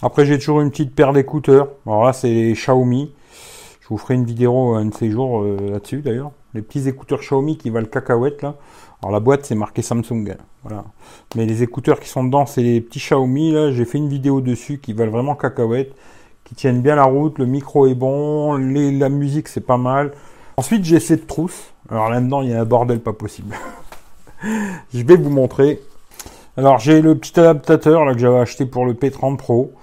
Après, 0.02 0.26
j'ai 0.26 0.38
toujours 0.38 0.60
une 0.60 0.70
petite 0.70 0.94
paire 0.94 1.14
d'écouteurs. 1.14 1.70
Alors 1.86 2.04
là, 2.04 2.14
c'est 2.14 2.54
Xiaomi. 2.54 3.14
Je 3.80 3.88
vous 3.88 3.98
ferai 3.98 4.16
une 4.16 4.26
vidéo 4.26 4.74
un 4.74 4.86
de 4.86 4.94
ces 4.94 5.12
jours 5.12 5.44
là-dessus 5.44 6.02
d'ailleurs. 6.02 6.32
Les 6.54 6.62
petits 6.62 6.90
écouteurs 6.90 7.20
Xiaomi 7.20 7.58
qui 7.58 7.70
valent 7.70 7.88
cacahuète 7.88 8.42
là. 8.42 8.56
Alors 9.02 9.12
la 9.12 9.20
boîte 9.20 9.46
c'est 9.46 9.56
marqué 9.56 9.82
Samsung, 9.82 10.36
voilà. 10.64 10.84
Mais 11.36 11.48
les 11.48 11.64
écouteurs 11.64 12.00
qui 12.00 12.08
sont 12.08 12.24
dedans 12.24 12.46
c'est 12.46 12.62
les 12.62 12.82
petits 12.82 13.00
Xiaomi 13.00 13.52
là. 13.52 13.72
J'ai 13.72 13.86
fait 13.86 13.98
une 13.98 14.10
vidéo 14.10 14.42
dessus 14.42 14.78
qui 14.78 14.94
valent 14.94 15.12
vraiment 15.12 15.34
cacahuète, 15.34 15.94
qui 16.44 16.54
tiennent 16.54 16.82
bien 16.82 16.96
la 16.96 17.06
route. 17.06 17.40
Le 17.40 17.48
micro 17.48 17.88
est 17.88 17.96
bon, 17.96 18.58
la 18.58 19.10
musique 19.10 19.48
c'est 19.48 19.66
pas 19.66 19.78
mal. 19.78 20.12
Ensuite 20.58 20.86
j'ai 20.86 21.00
cette 21.00 21.26
trousse. 21.26 21.74
Alors 21.90 22.10
là-dedans 22.12 22.44
il 22.44 22.52
y 22.52 22.54
a 22.54 22.62
un 22.62 22.66
bordel 22.66 23.00
pas 23.00 23.14
possible. 23.14 23.56
Je 24.94 25.04
vais 25.04 25.18
vous 25.18 25.32
montrer. 25.32 25.82
Alors 26.56 26.78
j'ai 26.78 27.02
le 27.02 27.18
petit 27.18 27.40
adaptateur 27.40 28.06
là 28.06 28.14
que 28.14 28.20
j'avais 28.20 28.40
acheté 28.40 28.68
pour 28.68 28.86
le 28.86 28.94
P30 28.94 29.38
Pro. 29.38 29.74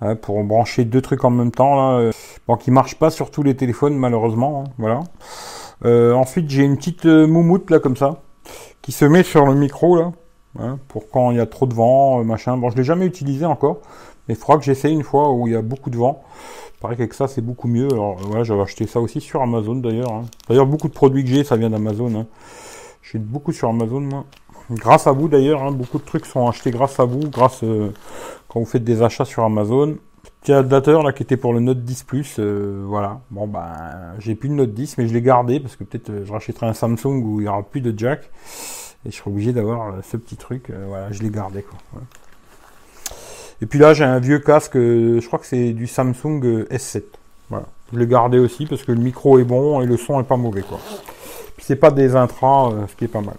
Hein, 0.00 0.14
pour 0.14 0.44
brancher 0.44 0.84
deux 0.84 1.00
trucs 1.00 1.24
en 1.24 1.30
même 1.30 1.50
temps 1.50 1.74
là. 1.74 2.10
Bon 2.46 2.56
qui 2.56 2.70
marche 2.70 2.96
pas 2.96 3.08
sur 3.08 3.30
tous 3.30 3.42
les 3.42 3.56
téléphones 3.56 3.96
malheureusement. 3.96 4.64
Hein, 4.66 4.70
voilà. 4.76 5.00
Euh, 5.86 6.12
ensuite 6.12 6.50
j'ai 6.50 6.64
une 6.64 6.76
petite 6.76 7.06
euh, 7.06 7.26
moumoute 7.26 7.70
là 7.70 7.78
comme 7.78 7.96
ça 7.96 8.20
qui 8.88 8.92
se 8.92 9.04
met 9.04 9.22
sur 9.22 9.44
le 9.44 9.54
micro 9.54 9.96
là, 9.96 10.12
hein, 10.58 10.78
pour 10.88 11.10
quand 11.10 11.30
il 11.30 11.36
y 11.36 11.40
a 11.40 11.44
trop 11.44 11.66
de 11.66 11.74
vent, 11.74 12.20
euh, 12.20 12.24
machin. 12.24 12.56
Bon, 12.56 12.70
je 12.70 12.76
l'ai 12.78 12.84
jamais 12.84 13.04
utilisé 13.04 13.44
encore, 13.44 13.82
mais 14.26 14.34
il 14.34 14.36
faudra 14.40 14.56
que 14.56 14.64
j'essaye 14.64 14.94
une 14.94 15.02
fois 15.02 15.30
où 15.30 15.46
il 15.46 15.52
y 15.52 15.56
a 15.56 15.60
beaucoup 15.60 15.90
de 15.90 15.98
vent. 15.98 16.22
Il 16.74 16.80
paraît 16.80 16.96
qu'avec 16.96 17.12
ça 17.12 17.28
c'est 17.28 17.42
beaucoup 17.42 17.68
mieux. 17.68 17.92
Alors 17.92 18.16
voilà, 18.16 18.44
j'avais 18.44 18.62
acheté 18.62 18.86
ça 18.86 18.98
aussi 19.00 19.20
sur 19.20 19.42
Amazon 19.42 19.74
d'ailleurs. 19.74 20.10
Hein. 20.10 20.24
D'ailleurs, 20.48 20.64
beaucoup 20.64 20.88
de 20.88 20.94
produits 20.94 21.22
que 21.22 21.28
j'ai, 21.28 21.44
ça 21.44 21.56
vient 21.56 21.68
d'Amazon. 21.68 22.18
Hein. 22.18 22.26
J'ai 23.02 23.18
beaucoup 23.18 23.52
sur 23.52 23.68
Amazon 23.68 24.00
moi. 24.00 24.24
Grâce 24.70 25.06
à 25.06 25.12
vous 25.12 25.28
d'ailleurs, 25.28 25.70
beaucoup 25.70 25.98
de 25.98 26.04
trucs 26.04 26.24
sont 26.24 26.48
achetés 26.48 26.70
grâce 26.70 26.98
à 26.98 27.04
vous, 27.04 27.28
grâce 27.28 27.62
euh, 27.64 27.92
quand 28.48 28.58
vous 28.58 28.64
faites 28.64 28.84
des 28.84 29.02
achats 29.02 29.26
sur 29.26 29.44
Amazon. 29.44 29.98
Petit 30.40 30.52
adaptateur 30.54 31.02
là 31.02 31.12
qui 31.12 31.24
était 31.24 31.36
pour 31.36 31.52
le 31.52 31.60
Note 31.60 31.84
10 31.84 32.04
Plus, 32.04 32.36
euh, 32.38 32.84
voilà. 32.86 33.20
Bon 33.30 33.46
ben 33.46 34.14
j'ai 34.18 34.34
plus 34.34 34.48
de 34.48 34.54
Note 34.54 34.72
10 34.72 34.96
mais 34.96 35.06
je 35.06 35.12
l'ai 35.12 35.20
gardé 35.20 35.60
parce 35.60 35.76
que 35.76 35.84
peut-être 35.84 36.24
je 36.24 36.32
rachèterai 36.32 36.64
un 36.64 36.72
Samsung 36.72 37.22
où 37.22 37.42
il 37.42 37.44
y 37.44 37.48
aura 37.48 37.62
plus 37.62 37.82
de 37.82 37.92
jack 37.94 38.30
et 39.06 39.10
je 39.10 39.16
serai 39.16 39.30
obligé 39.30 39.52
d'avoir 39.52 39.94
ce 40.04 40.16
petit 40.16 40.36
truc. 40.36 40.70
voilà, 40.88 41.10
je 41.12 41.22
l'ai 41.22 41.30
gardé 41.30 41.62
quoi. 41.62 41.78
Et 43.60 43.66
puis 43.66 43.78
là 43.78 43.94
j'ai 43.94 44.04
un 44.04 44.18
vieux 44.18 44.38
casque, 44.38 44.74
je 44.74 45.26
crois 45.26 45.38
que 45.38 45.46
c'est 45.46 45.72
du 45.72 45.86
Samsung 45.86 46.66
S7. 46.70 47.02
Voilà, 47.50 47.66
je 47.92 47.98
l'ai 47.98 48.06
gardé 48.06 48.38
aussi 48.38 48.66
parce 48.66 48.82
que 48.82 48.92
le 48.92 49.00
micro 49.00 49.38
est 49.38 49.44
bon 49.44 49.80
et 49.80 49.86
le 49.86 49.96
son 49.96 50.20
est 50.20 50.24
pas 50.24 50.36
mauvais 50.36 50.62
quoi. 50.62 50.78
c'est 51.58 51.76
pas 51.76 51.90
des 51.90 52.16
intras, 52.16 52.72
ce 52.88 52.94
qui 52.94 53.04
est 53.04 53.08
pas 53.08 53.22
mal. 53.22 53.36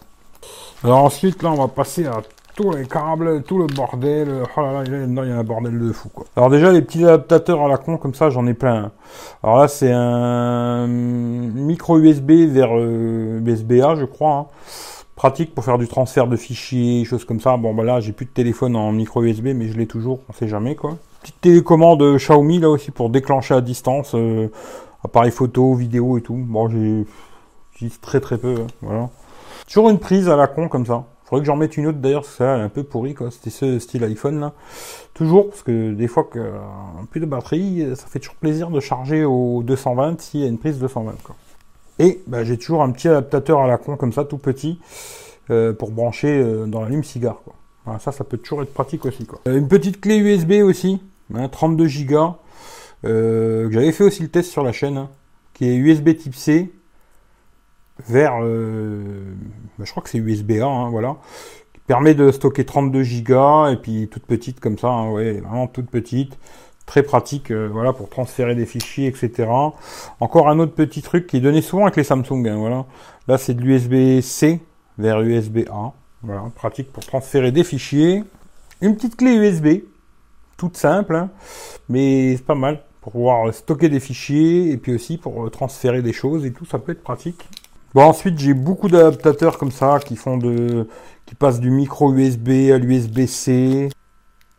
Alors 0.84 1.04
ensuite 1.04 1.44
là 1.44 1.52
on 1.52 1.56
va 1.56 1.68
passer 1.68 2.06
à 2.06 2.22
tous 2.56 2.72
les 2.72 2.86
câbles, 2.86 3.42
tout 3.44 3.58
le 3.58 3.68
bordel. 3.68 4.44
Oh 4.58 4.62
là 4.62 4.84
là, 4.84 4.84
il 4.86 5.14
y 5.16 5.32
a 5.32 5.38
un 5.38 5.44
bordel 5.46 5.80
de 5.80 5.94
fou 5.94 6.10
quoi. 6.10 6.26
Alors 6.36 6.50
déjà 6.50 6.74
les 6.74 6.82
petits 6.82 7.06
adaptateurs 7.06 7.64
à 7.64 7.70
la 7.70 7.78
con 7.78 7.98
comme 7.98 8.14
ça, 8.14 8.30
j'en 8.30 8.46
ai 8.48 8.54
plein. 8.54 8.92
Alors 9.42 9.60
là 9.60 9.68
c'est 9.70 9.94
un 9.94 10.86
micro 10.88 11.98
USB 12.00 12.32
vers 12.50 12.78
USB-A 12.78 13.96
je 13.96 14.04
crois. 14.06 14.34
Hein. 14.34 14.46
Pratique 15.20 15.54
pour 15.54 15.66
faire 15.66 15.78
du 15.78 15.90
transfert 15.90 16.28
de 16.28 16.38
fichiers, 16.38 17.04
choses 17.04 17.26
comme 17.26 17.42
ça. 17.42 17.58
Bon 17.58 17.74
bah 17.74 17.84
là 17.84 18.00
j'ai 18.00 18.14
plus 18.14 18.26
de 18.26 18.32
téléphone 18.32 18.78
en 18.78 18.94
micro 18.94 19.22
USB 19.22 19.48
mais 19.48 19.68
je 19.68 19.78
l'ai 19.78 19.86
toujours, 19.86 20.22
on 20.30 20.32
sait 20.32 20.48
jamais 20.48 20.76
quoi. 20.76 20.98
Petite 21.20 21.42
télécommande 21.42 22.16
Xiaomi 22.16 22.60
là 22.60 22.70
aussi 22.70 22.90
pour 22.92 23.10
déclencher 23.10 23.54
à 23.54 23.60
distance, 23.60 24.16
euh, 24.16 24.50
appareil 25.04 25.32
photo, 25.32 25.74
vidéo 25.74 26.18
et 26.18 26.22
tout. 26.22 26.36
Bon 26.36 26.70
j'ai 26.70 27.06
très 28.02 28.22
très 28.22 28.38
peu, 28.38 28.62
hein, 28.62 28.68
voilà. 28.82 29.10
Toujours 29.68 29.90
une 29.90 30.00
prise 30.00 30.30
à 30.30 30.38
la 30.38 30.48
con 30.48 30.70
comme 30.70 30.86
ça. 30.86 31.04
Faudrait 31.26 31.42
que 31.42 31.48
j'en 31.48 31.58
mette 31.58 31.76
une 31.76 31.88
autre 31.88 31.98
d'ailleurs, 31.98 32.22
parce 32.22 32.36
ça, 32.36 32.56
elle 32.56 32.62
est 32.62 32.64
un 32.64 32.70
peu 32.70 32.84
pourrie, 32.84 33.14
quoi. 33.14 33.30
C'était 33.30 33.52
ce 33.52 33.78
style 33.78 34.04
iPhone, 34.06 34.40
là. 34.40 34.54
Toujours, 35.14 35.50
parce 35.50 35.62
que 35.62 35.92
des 35.94 36.08
fois, 36.08 36.24
que, 36.24 36.40
euh, 36.40 36.58
plus 37.12 37.20
de 37.20 37.28
batterie, 37.28 37.86
ça 37.96 38.08
fait 38.08 38.18
toujours 38.18 38.34
plaisir 38.34 38.72
de 38.72 38.80
charger 38.80 39.26
au 39.26 39.62
220 39.62 40.20
s'il 40.22 40.40
y 40.40 40.44
a 40.46 40.48
une 40.48 40.58
prise 40.58 40.80
220, 40.80 41.18
quoi. 41.24 41.36
Et 42.00 42.22
bah, 42.28 42.44
j'ai 42.44 42.58
toujours 42.58 42.82
un 42.82 42.92
petit 42.92 43.08
adaptateur 43.08 43.60
à 43.60 43.68
la 43.68 43.78
con, 43.78 43.98
comme 43.98 44.14
ça, 44.14 44.26
tout 44.26 44.38
petit, 44.38 44.80
euh, 45.50 45.74
pour 45.74 45.92
brancher 45.92 46.42
euh, 46.42 46.66
dans 46.66 46.82
la 46.82 46.90
lime 46.90 47.04
cigare, 47.04 47.42
ça, 48.00 48.12
ça 48.12 48.24
peut 48.24 48.38
toujours 48.38 48.62
être 48.62 48.74
pratique 48.74 49.06
aussi, 49.06 49.26
quoi. 49.26 49.42
une 49.48 49.68
petite 49.68 50.00
clé 50.00 50.18
USB 50.18 50.64
aussi, 50.64 51.02
32 51.52 51.88
Go, 52.06 52.36
que 53.02 53.70
j'avais 53.72 53.92
fait 53.92 54.04
aussi 54.04 54.22
le 54.22 54.30
test 54.30 54.52
sur 54.52 54.64
la 54.64 54.72
chaîne, 54.72 54.98
hein, 54.98 55.10
qui 55.56 55.68
est 55.68 55.76
USB 55.76 56.16
type 56.16 56.36
C, 56.36 56.72
vers, 58.08 58.40
euh, 58.42 59.34
bah, 59.78 59.86
je 59.86 59.92
crois 59.92 60.04
que 60.04 60.10
c'est 60.10 60.18
USB-A, 60.18 60.66
hein, 60.66 60.90
voilà, 60.90 61.18
qui 61.74 61.80
permet 61.88 62.14
de 62.14 62.32
stocker 62.32 62.66
32 62.66 63.04
Go 63.24 63.68
et 63.68 63.78
puis 63.78 64.08
toute 64.08 64.26
petite 64.26 64.60
comme 64.60 64.78
ça, 64.78 64.88
hein, 64.88 65.12
ouais, 65.12 65.40
vraiment 65.40 65.68
toute 65.68 65.90
petite, 65.90 66.38
très 66.90 67.04
pratique, 67.04 67.52
euh, 67.52 67.70
voilà, 67.72 67.94
pour 67.94 68.10
transférer 68.10 68.56
des 68.56 68.66
fichiers, 68.66 69.06
etc. 69.06 69.48
Encore 70.20 70.50
un 70.50 70.58
autre 70.58 70.74
petit 70.74 71.04
truc 71.04 71.28
qui 71.28 71.38
est 71.38 71.40
donné 71.40 71.62
souvent 71.62 71.84
avec 71.84 71.96
les 71.98 72.04
Samsung, 72.04 72.48
hein, 72.48 72.58
voilà. 72.58 72.86
Là, 73.28 73.38
c'est 73.38 73.54
de 73.54 73.62
l'USB-C 73.62 74.60
vers 74.98 75.22
USB-A, 75.22 75.94
voilà, 76.24 76.44
pratique 76.56 76.92
pour 76.92 77.06
transférer 77.06 77.52
des 77.52 77.64
fichiers. 77.64 78.24
Une 78.82 78.96
petite 78.96 79.18
clé 79.18 79.36
USB, 79.36 79.84
toute 80.58 80.78
simple, 80.78 81.28
mais 81.90 82.36
c'est 82.36 82.46
pas 82.46 82.56
mal 82.56 82.82
pour 83.02 83.12
pouvoir 83.12 83.54
stocker 83.54 83.90
des 83.90 84.00
fichiers 84.00 84.72
et 84.72 84.78
puis 84.78 84.96
aussi 84.96 85.18
pour 85.20 85.46
euh, 85.46 85.50
transférer 85.52 86.02
des 86.02 86.12
choses 86.12 86.44
et 86.44 86.52
tout, 86.52 86.66
ça 86.66 86.80
peut 86.80 86.94
être 86.94 87.04
pratique. 87.04 87.48
Bon, 87.94 88.02
ensuite, 88.02 88.40
j'ai 88.40 88.56
beaucoup 88.56 88.88
d'adaptateurs 88.88 89.60
comme 89.60 89.72
ça 89.72 90.00
qui 90.04 90.16
font 90.16 90.38
de, 90.38 90.88
qui 91.28 91.36
passent 91.36 91.60
du 91.60 91.70
micro 91.70 92.12
USB 92.12 92.72
à 92.74 92.80
l'USB-C. 92.80 93.90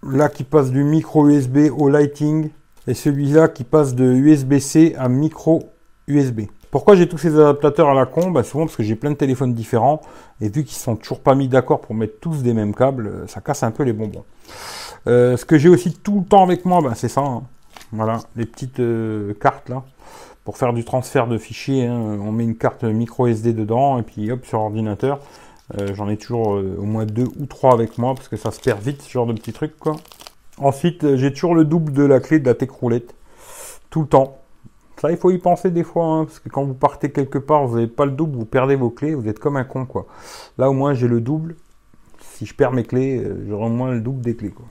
Là 0.03 0.29
qui 0.29 0.45
passe 0.45 0.71
du 0.71 0.85
micro 0.85 1.29
USB 1.29 1.71
au 1.77 1.89
lighting 1.89 2.51
et 2.87 2.95
celui-là 2.95 3.49
qui 3.49 3.65
passe 3.65 3.95
de 3.95 4.05
USB-C 4.05 4.95
à 4.99 5.09
micro 5.09 5.71
USB. 6.07 6.43
Pourquoi 6.71 6.95
j'ai 6.95 7.09
tous 7.09 7.19
ces 7.19 7.35
adaptateurs 7.35 7.89
à 7.89 7.95
la 7.95 8.07
con? 8.07 8.31
Bah 8.31 8.45
Souvent 8.45 8.67
parce 8.67 8.77
que 8.77 8.85
j'ai 8.85 8.95
plein 8.95 9.11
de 9.11 9.17
téléphones 9.17 9.55
différents 9.55 10.01
et 10.41 10.49
vu 10.49 10.65
qu'ils 10.65 10.79
sont 10.79 10.95
toujours 10.95 11.21
pas 11.21 11.35
mis 11.35 11.49
d'accord 11.49 11.81
pour 11.81 11.95
mettre 11.95 12.21
tous 12.21 12.43
des 12.43 12.55
mêmes 12.55 12.75
câbles, 12.75 13.09
euh, 13.09 13.27
ça 13.27 13.41
casse 13.41 13.65
un 13.65 13.73
peu 13.73 13.83
les 13.83 13.93
bonbons. 13.93 14.25
Euh, 15.09 15.37
ce 15.37 15.45
que 15.45 15.59
j'ai 15.59 15.69
aussi 15.69 15.95
tout 15.95 16.21
le 16.21 16.25
temps 16.25 16.45
avec 16.45 16.65
moi, 16.65 16.81
bah, 16.81 16.93
c'est 16.95 17.09
ça. 17.09 17.23
Hein. 17.23 17.43
Voilà, 17.93 18.21
les 18.37 18.47
petites 18.47 18.79
euh, 18.81 19.35
cartes 19.35 19.69
là. 19.69 19.83
Pour 20.45 20.57
faire 20.57 20.73
du 20.73 20.85
transfert 20.85 21.27
de 21.27 21.39
fichiers, 21.39 21.87
hein. 21.87 22.19
on 22.21 22.33
met 22.33 22.45
une 22.45 22.57
carte 22.57 22.85
micro 22.85 23.27
SD 23.27 23.53
dedans 23.53 23.99
et 23.99 24.03
puis 24.03 24.31
hop 24.31 24.47
sur 24.47 24.61
ordinateur. 24.61 25.21
J'en 25.95 26.09
ai 26.09 26.17
toujours 26.17 26.49
au 26.49 26.83
moins 26.83 27.07
deux 27.07 27.29
ou 27.39 27.47
trois 27.47 27.73
avec 27.73 27.97
moi 27.99 28.15
parce 28.15 28.29
que 28.29 28.37
ça 28.37 28.51
se 28.51 28.61
perd 28.61 28.81
vite 28.81 29.03
ce 29.03 29.11
genre 29.11 29.27
de 29.27 29.33
petits 29.33 29.53
trucs 29.53 29.79
quoi. 29.79 29.97
Ensuite, 30.59 31.17
j'ai 31.17 31.33
toujours 31.33 31.55
le 31.55 31.65
double 31.65 31.93
de 31.93 32.03
la 32.03 32.21
clé 32.21 32.39
de 32.39 32.47
la 32.47 32.55
tech 32.55 32.71
roulette. 32.71 33.15
Tout 33.89 34.03
le 34.03 34.09
temps. 34.09 34.39
Ça, 35.01 35.11
il 35.11 35.17
faut 35.17 35.31
y 35.31 35.39
penser 35.39 35.71
des 35.71 35.83
fois, 35.83 36.05
hein, 36.05 36.25
parce 36.27 36.41
que 36.41 36.51
quand 36.51 36.63
vous 36.63 36.75
partez 36.75 37.11
quelque 37.11 37.39
part, 37.39 37.67
vous 37.67 37.77
n'avez 37.77 37.87
pas 37.87 38.05
le 38.05 38.11
double, 38.11 38.37
vous 38.37 38.45
perdez 38.45 38.77
vos 38.77 38.91
clés, 38.91 39.15
vous 39.15 39.27
êtes 39.29 39.39
comme 39.39 39.57
un 39.57 39.65
con, 39.65 39.87
quoi. 39.87 40.07
Là, 40.59 40.69
au 40.69 40.75
moins, 40.75 40.93
j'ai 40.93 41.09
le 41.09 41.23
double. 41.23 41.57
Si 42.35 42.45
je 42.45 42.55
perds 42.55 42.73
mes 42.73 42.85
clés, 42.85 43.17
euh, 43.17 43.47
j'aurai 43.49 43.65
au 43.65 43.71
moins 43.71 43.93
le 43.93 44.01
double 44.03 44.21
des 44.21 44.37
clés, 44.37 44.51
quoi. 44.51 44.67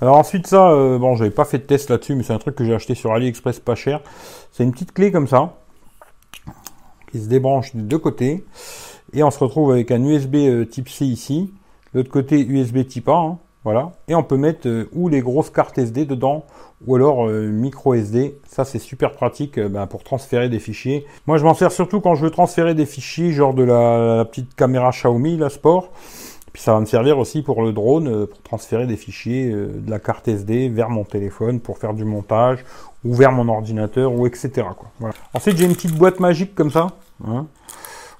Alors 0.00 0.16
ensuite, 0.16 0.46
ça, 0.46 0.70
euh, 0.70 0.98
bon, 0.98 1.16
j'avais 1.16 1.30
pas 1.30 1.44
fait 1.44 1.58
de 1.58 1.64
test 1.64 1.90
là-dessus, 1.90 2.14
mais 2.14 2.22
c'est 2.22 2.32
un 2.32 2.38
truc 2.38 2.54
que 2.54 2.64
j'ai 2.64 2.74
acheté 2.74 2.94
sur 2.94 3.12
AliExpress 3.12 3.58
pas 3.58 3.74
cher. 3.74 4.00
C'est 4.52 4.62
une 4.62 4.70
petite 4.70 4.92
clé 4.92 5.10
comme 5.10 5.26
ça, 5.26 5.58
qui 7.10 7.20
se 7.20 7.28
débranche 7.28 7.74
de 7.74 7.80
deux 7.80 7.98
côtés, 7.98 8.44
et 9.12 9.22
on 9.22 9.30
se 9.30 9.38
retrouve 9.38 9.72
avec 9.72 9.90
un 9.90 10.02
USB 10.02 10.36
euh, 10.36 10.64
type 10.64 10.88
C 10.88 11.04
ici, 11.04 11.52
l'autre 11.94 12.10
côté 12.10 12.40
USB 12.40 12.86
type 12.86 13.08
A, 13.08 13.12
hein, 13.12 13.38
voilà. 13.64 13.92
Et 14.06 14.14
on 14.14 14.22
peut 14.22 14.36
mettre 14.36 14.86
ou 14.92 15.08
les 15.08 15.20
grosses 15.20 15.50
cartes 15.50 15.76
SD 15.76 16.06
dedans, 16.06 16.46
ou 16.86 16.94
alors 16.94 17.26
euh, 17.26 17.48
micro 17.48 17.94
SD. 17.94 18.38
Ça 18.46 18.64
c'est 18.64 18.78
super 18.78 19.12
pratique 19.12 19.58
euh, 19.58 19.68
ben, 19.68 19.86
pour 19.86 20.04
transférer 20.04 20.48
des 20.48 20.58
fichiers. 20.60 21.06
Moi 21.26 21.38
je 21.38 21.44
m'en 21.44 21.54
sers 21.54 21.72
surtout 21.72 22.00
quand 22.00 22.14
je 22.14 22.24
veux 22.24 22.30
transférer 22.30 22.74
des 22.74 22.86
fichiers, 22.86 23.32
genre 23.32 23.54
de 23.54 23.64
la, 23.64 24.24
petite 24.24 24.54
caméra 24.54 24.90
Xiaomi, 24.90 25.36
la 25.36 25.50
Sport. 25.50 25.90
Puis 26.52 26.62
ça 26.62 26.72
va 26.72 26.80
me 26.80 26.86
servir 26.86 27.18
aussi 27.18 27.42
pour 27.42 27.62
le 27.62 27.72
drone, 27.72 28.08
euh, 28.08 28.26
pour 28.26 28.40
transférer 28.42 28.86
des 28.86 28.96
fichiers 28.96 29.50
de 29.50 29.90
la 29.90 29.98
carte 29.98 30.28
SD 30.28 30.68
vers 30.68 30.88
mon 30.88 31.04
téléphone 31.04 31.60
pour 31.60 31.78
faire 31.78 31.94
du 31.94 32.04
montage, 32.04 32.64
ou 33.04 33.14
vers 33.14 33.32
mon 33.32 33.48
ordinateur, 33.48 34.12
ou 34.12 34.26
etc. 34.26 34.66
Ensuite 35.34 35.56
j'ai 35.56 35.66
une 35.66 35.74
petite 35.74 35.94
boîte 35.94 36.20
magique 36.20 36.54
comme 36.54 36.70
ça. 36.70 36.88
Hein, 37.26 37.46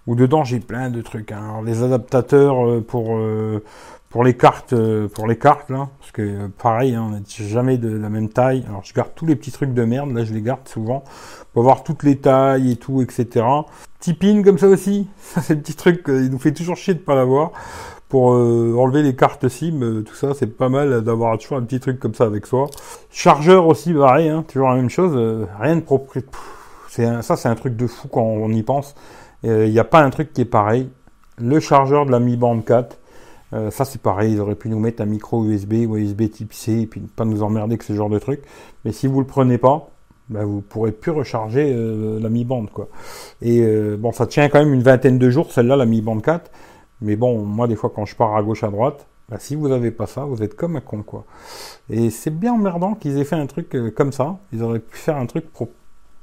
où 0.09 0.17
dedans 0.17 0.43
j'ai 0.43 0.59
plein 0.59 0.91
de 0.91 1.01
trucs. 1.03 1.31
Hein. 1.31 1.43
Alors, 1.45 1.63
les 1.63 1.85
adaptateurs 1.85 2.83
pour 2.83 3.17
pour 4.11 4.25
les 4.25 4.35
cartes, 4.35 4.73
euh, 4.73 5.09
pour 5.09 5.27
les 5.27 5.37
cartes 5.37 5.71
là, 5.71 5.89
parce 6.01 6.13
que 6.13 6.23
euh, 6.23 6.49
pareil, 6.57 6.95
hein, 6.95 7.05
on 7.09 7.11
n'est 7.11 7.49
jamais 7.49 7.77
de 7.77 7.91
la 7.91 8.09
même 8.09 8.31
taille. 8.31 8.65
Alors 8.69 8.83
je 8.85 8.95
garde 8.95 9.11
tous 9.15 9.27
les 9.27 9.37
petits 9.37 9.53
trucs 9.53 9.75
de 9.75 9.85
merde, 9.85 10.13
là 10.13 10.25
je 10.25 10.33
les 10.33 10.41
garde 10.41 10.67
souvent 10.67 11.05
pour 11.53 11.63
voir 11.63 11.83
toutes 11.83 12.03
les 12.03 12.17
tailles 12.17 12.73
et 12.73 12.77
tout, 12.77 13.03
etc. 13.03 13.45
Petit 14.01 14.15
pin 14.15 14.43
comme 14.43 14.59
ça 14.59 14.69
aussi, 14.69 15.09
c'est 15.43 15.55
le 15.55 15.61
petit 15.61 15.75
truc, 15.75 16.05
il 16.09 16.31
nous 16.31 16.39
fait 16.39 16.53
toujours 16.53 16.77
chier 16.77 16.95
de 16.95 17.01
pas 17.01 17.15
l'avoir. 17.15 17.53
Pour 18.09 18.33
euh, 18.33 18.75
enlever 18.79 19.03
les 19.03 19.15
cartes 19.15 19.47
SIM, 19.51 20.03
tout 20.03 20.15
ça, 20.15 20.33
c'est 20.33 20.47
pas 20.47 20.71
mal 20.71 21.05
d'avoir 21.05 21.37
toujours 21.37 21.59
un 21.59 21.63
petit 21.63 21.79
truc 21.79 22.01
comme 22.01 22.15
ça 22.15 22.25
avec 22.25 22.47
soi. 22.47 22.69
Chargeur 23.11 23.67
aussi, 23.67 23.93
pareil, 23.93 24.31
hein, 24.31 24.47
toujours 24.49 24.71
la 24.71 24.77
même 24.77 24.89
chose, 24.89 25.15
rien 25.61 25.77
de 25.77 25.83
propre. 25.83 26.17
Ça, 26.89 27.37
c'est 27.37 27.49
un 27.49 27.55
truc 27.55 27.77
de 27.77 27.87
fou 27.87 28.09
quand 28.09 28.23
on 28.23 28.49
y 28.49 28.63
pense. 28.63 28.95
Il 29.43 29.71
n'y 29.71 29.79
a 29.79 29.85
pas 29.85 30.03
un 30.03 30.11
truc 30.11 30.33
qui 30.33 30.41
est 30.41 30.45
pareil. 30.45 30.89
Le 31.39 31.61
chargeur 31.61 32.07
de 32.07 32.11
la 32.11 32.19
Mi 32.19 32.37
Band 32.37 32.61
4, 32.61 32.99
euh, 33.55 33.71
ça 33.71 33.85
c'est 33.85 34.01
pareil, 34.01 34.35
ils 34.35 34.41
auraient 34.41 34.55
pu 34.55 34.69
nous 34.69 34.79
mettre 34.79 35.01
un 35.03 35.07
micro 35.07 35.45
USB 35.45 35.87
ou 35.89 35.97
USB 35.97 36.31
type 36.31 36.53
C 36.53 36.81
et 36.81 36.87
puis 36.87 37.01
pas 37.01 37.25
nous 37.25 37.43
emmerder 37.43 37.73
avec 37.73 37.83
ce 37.83 37.95
genre 37.95 38.11
de 38.11 38.19
truc. 38.19 38.43
Mais 38.85 38.93
si 38.93 39.07
vous 39.07 39.21
le 39.21 39.27
prenez 39.27 39.59
pas, 39.59 39.91
ben, 40.29 40.45
vous 40.45 40.61
pourrez 40.61 40.93
plus 40.93 41.11
recharger 41.13 41.73
euh, 41.75 42.21
la 42.21 42.29
Mi 42.29 42.45
Band 42.45 42.67
quoi. 42.67 42.89
Et 43.41 43.61
euh, 43.63 43.97
bon, 43.99 44.13
ça 44.13 44.27
tient 44.27 44.49
quand 44.49 44.59
même 44.59 44.75
une 44.75 44.83
vingtaine 44.83 45.19
de 45.19 45.31
jours 45.31 45.53
celle-là, 45.53 45.77
la 45.77 45.87
Mi 45.87 46.03
Band 46.03 46.21
4. 46.21 46.51
Mais 47.01 47.17
bon, 47.17 47.43
moi 47.45 47.67
des 47.69 47.77
fois 47.77 47.91
quand 47.95 48.05
je 48.05 48.17
pars 48.17 48.37
à 48.37 48.43
gauche 48.43 48.65
à 48.65 48.69
droite, 48.69 49.07
ben, 49.31 49.39
si 49.39 49.55
vous 49.55 49.69
n'avez 49.69 49.91
pas 49.91 50.07
ça, 50.07 50.25
vous 50.25 50.43
êtes 50.43 50.55
comme 50.55 50.77
un 50.77 50.81
con. 50.81 51.05
Et 51.89 52.11
c'est 52.11 52.31
bien 52.31 52.53
emmerdant 52.55 52.95
qu'ils 52.95 53.19
aient 53.19 53.25
fait 53.25 53.37
un 53.37 53.47
truc 53.47 53.75
comme 53.95 54.13
ça. 54.13 54.39
Ils 54.53 54.63
auraient 54.63 54.79
pu 54.81 54.99
faire 54.99 55.17
un 55.17 55.27
truc 55.27 55.51
pour 55.53 55.69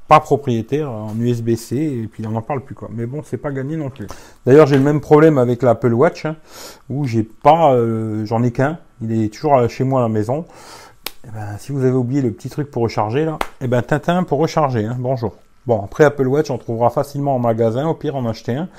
pas 0.07 0.19
propriétaire 0.19 0.91
en 0.91 1.17
USB-C 1.17 1.75
et 1.75 2.07
puis 2.07 2.25
on 2.27 2.31
n'en 2.31 2.41
parle 2.41 2.61
plus 2.61 2.75
quoi. 2.75 2.89
Mais 2.91 3.05
bon, 3.05 3.21
c'est 3.23 3.37
pas 3.37 3.51
gagné 3.51 3.75
non 3.75 3.89
plus. 3.89 4.07
D'ailleurs, 4.45 4.67
j'ai 4.67 4.77
le 4.77 4.83
même 4.83 5.01
problème 5.01 5.37
avec 5.37 5.63
l'Apple 5.63 5.93
Watch 5.93 6.25
hein, 6.25 6.35
où 6.89 7.05
j'ai 7.05 7.23
pas, 7.23 7.73
euh, 7.73 8.25
j'en 8.25 8.43
ai 8.43 8.51
qu'un. 8.51 8.79
Il 9.01 9.11
est 9.23 9.33
toujours 9.33 9.67
chez 9.69 9.83
moi 9.83 10.01
à 10.01 10.03
la 10.03 10.09
maison. 10.09 10.45
Eh 11.27 11.31
ben, 11.31 11.57
si 11.57 11.71
vous 11.71 11.83
avez 11.83 11.95
oublié 11.95 12.21
le 12.21 12.31
petit 12.31 12.49
truc 12.49 12.69
pour 12.69 12.83
recharger 12.83 13.25
là, 13.25 13.39
eh 13.61 13.67
ben 13.67 13.81
Tintin 13.81 14.23
pour 14.23 14.39
recharger. 14.39 14.85
Hein, 14.85 14.97
bonjour. 14.99 15.33
Bon, 15.65 15.81
après 15.83 16.03
Apple 16.03 16.27
Watch, 16.27 16.51
on 16.51 16.59
trouvera 16.59 16.91
facilement 16.91 17.35
en 17.35 17.39
magasin. 17.39 17.87
Au 17.87 17.95
pire, 17.95 18.15
en 18.15 18.25
acheter 18.27 18.53
un. 18.53 18.69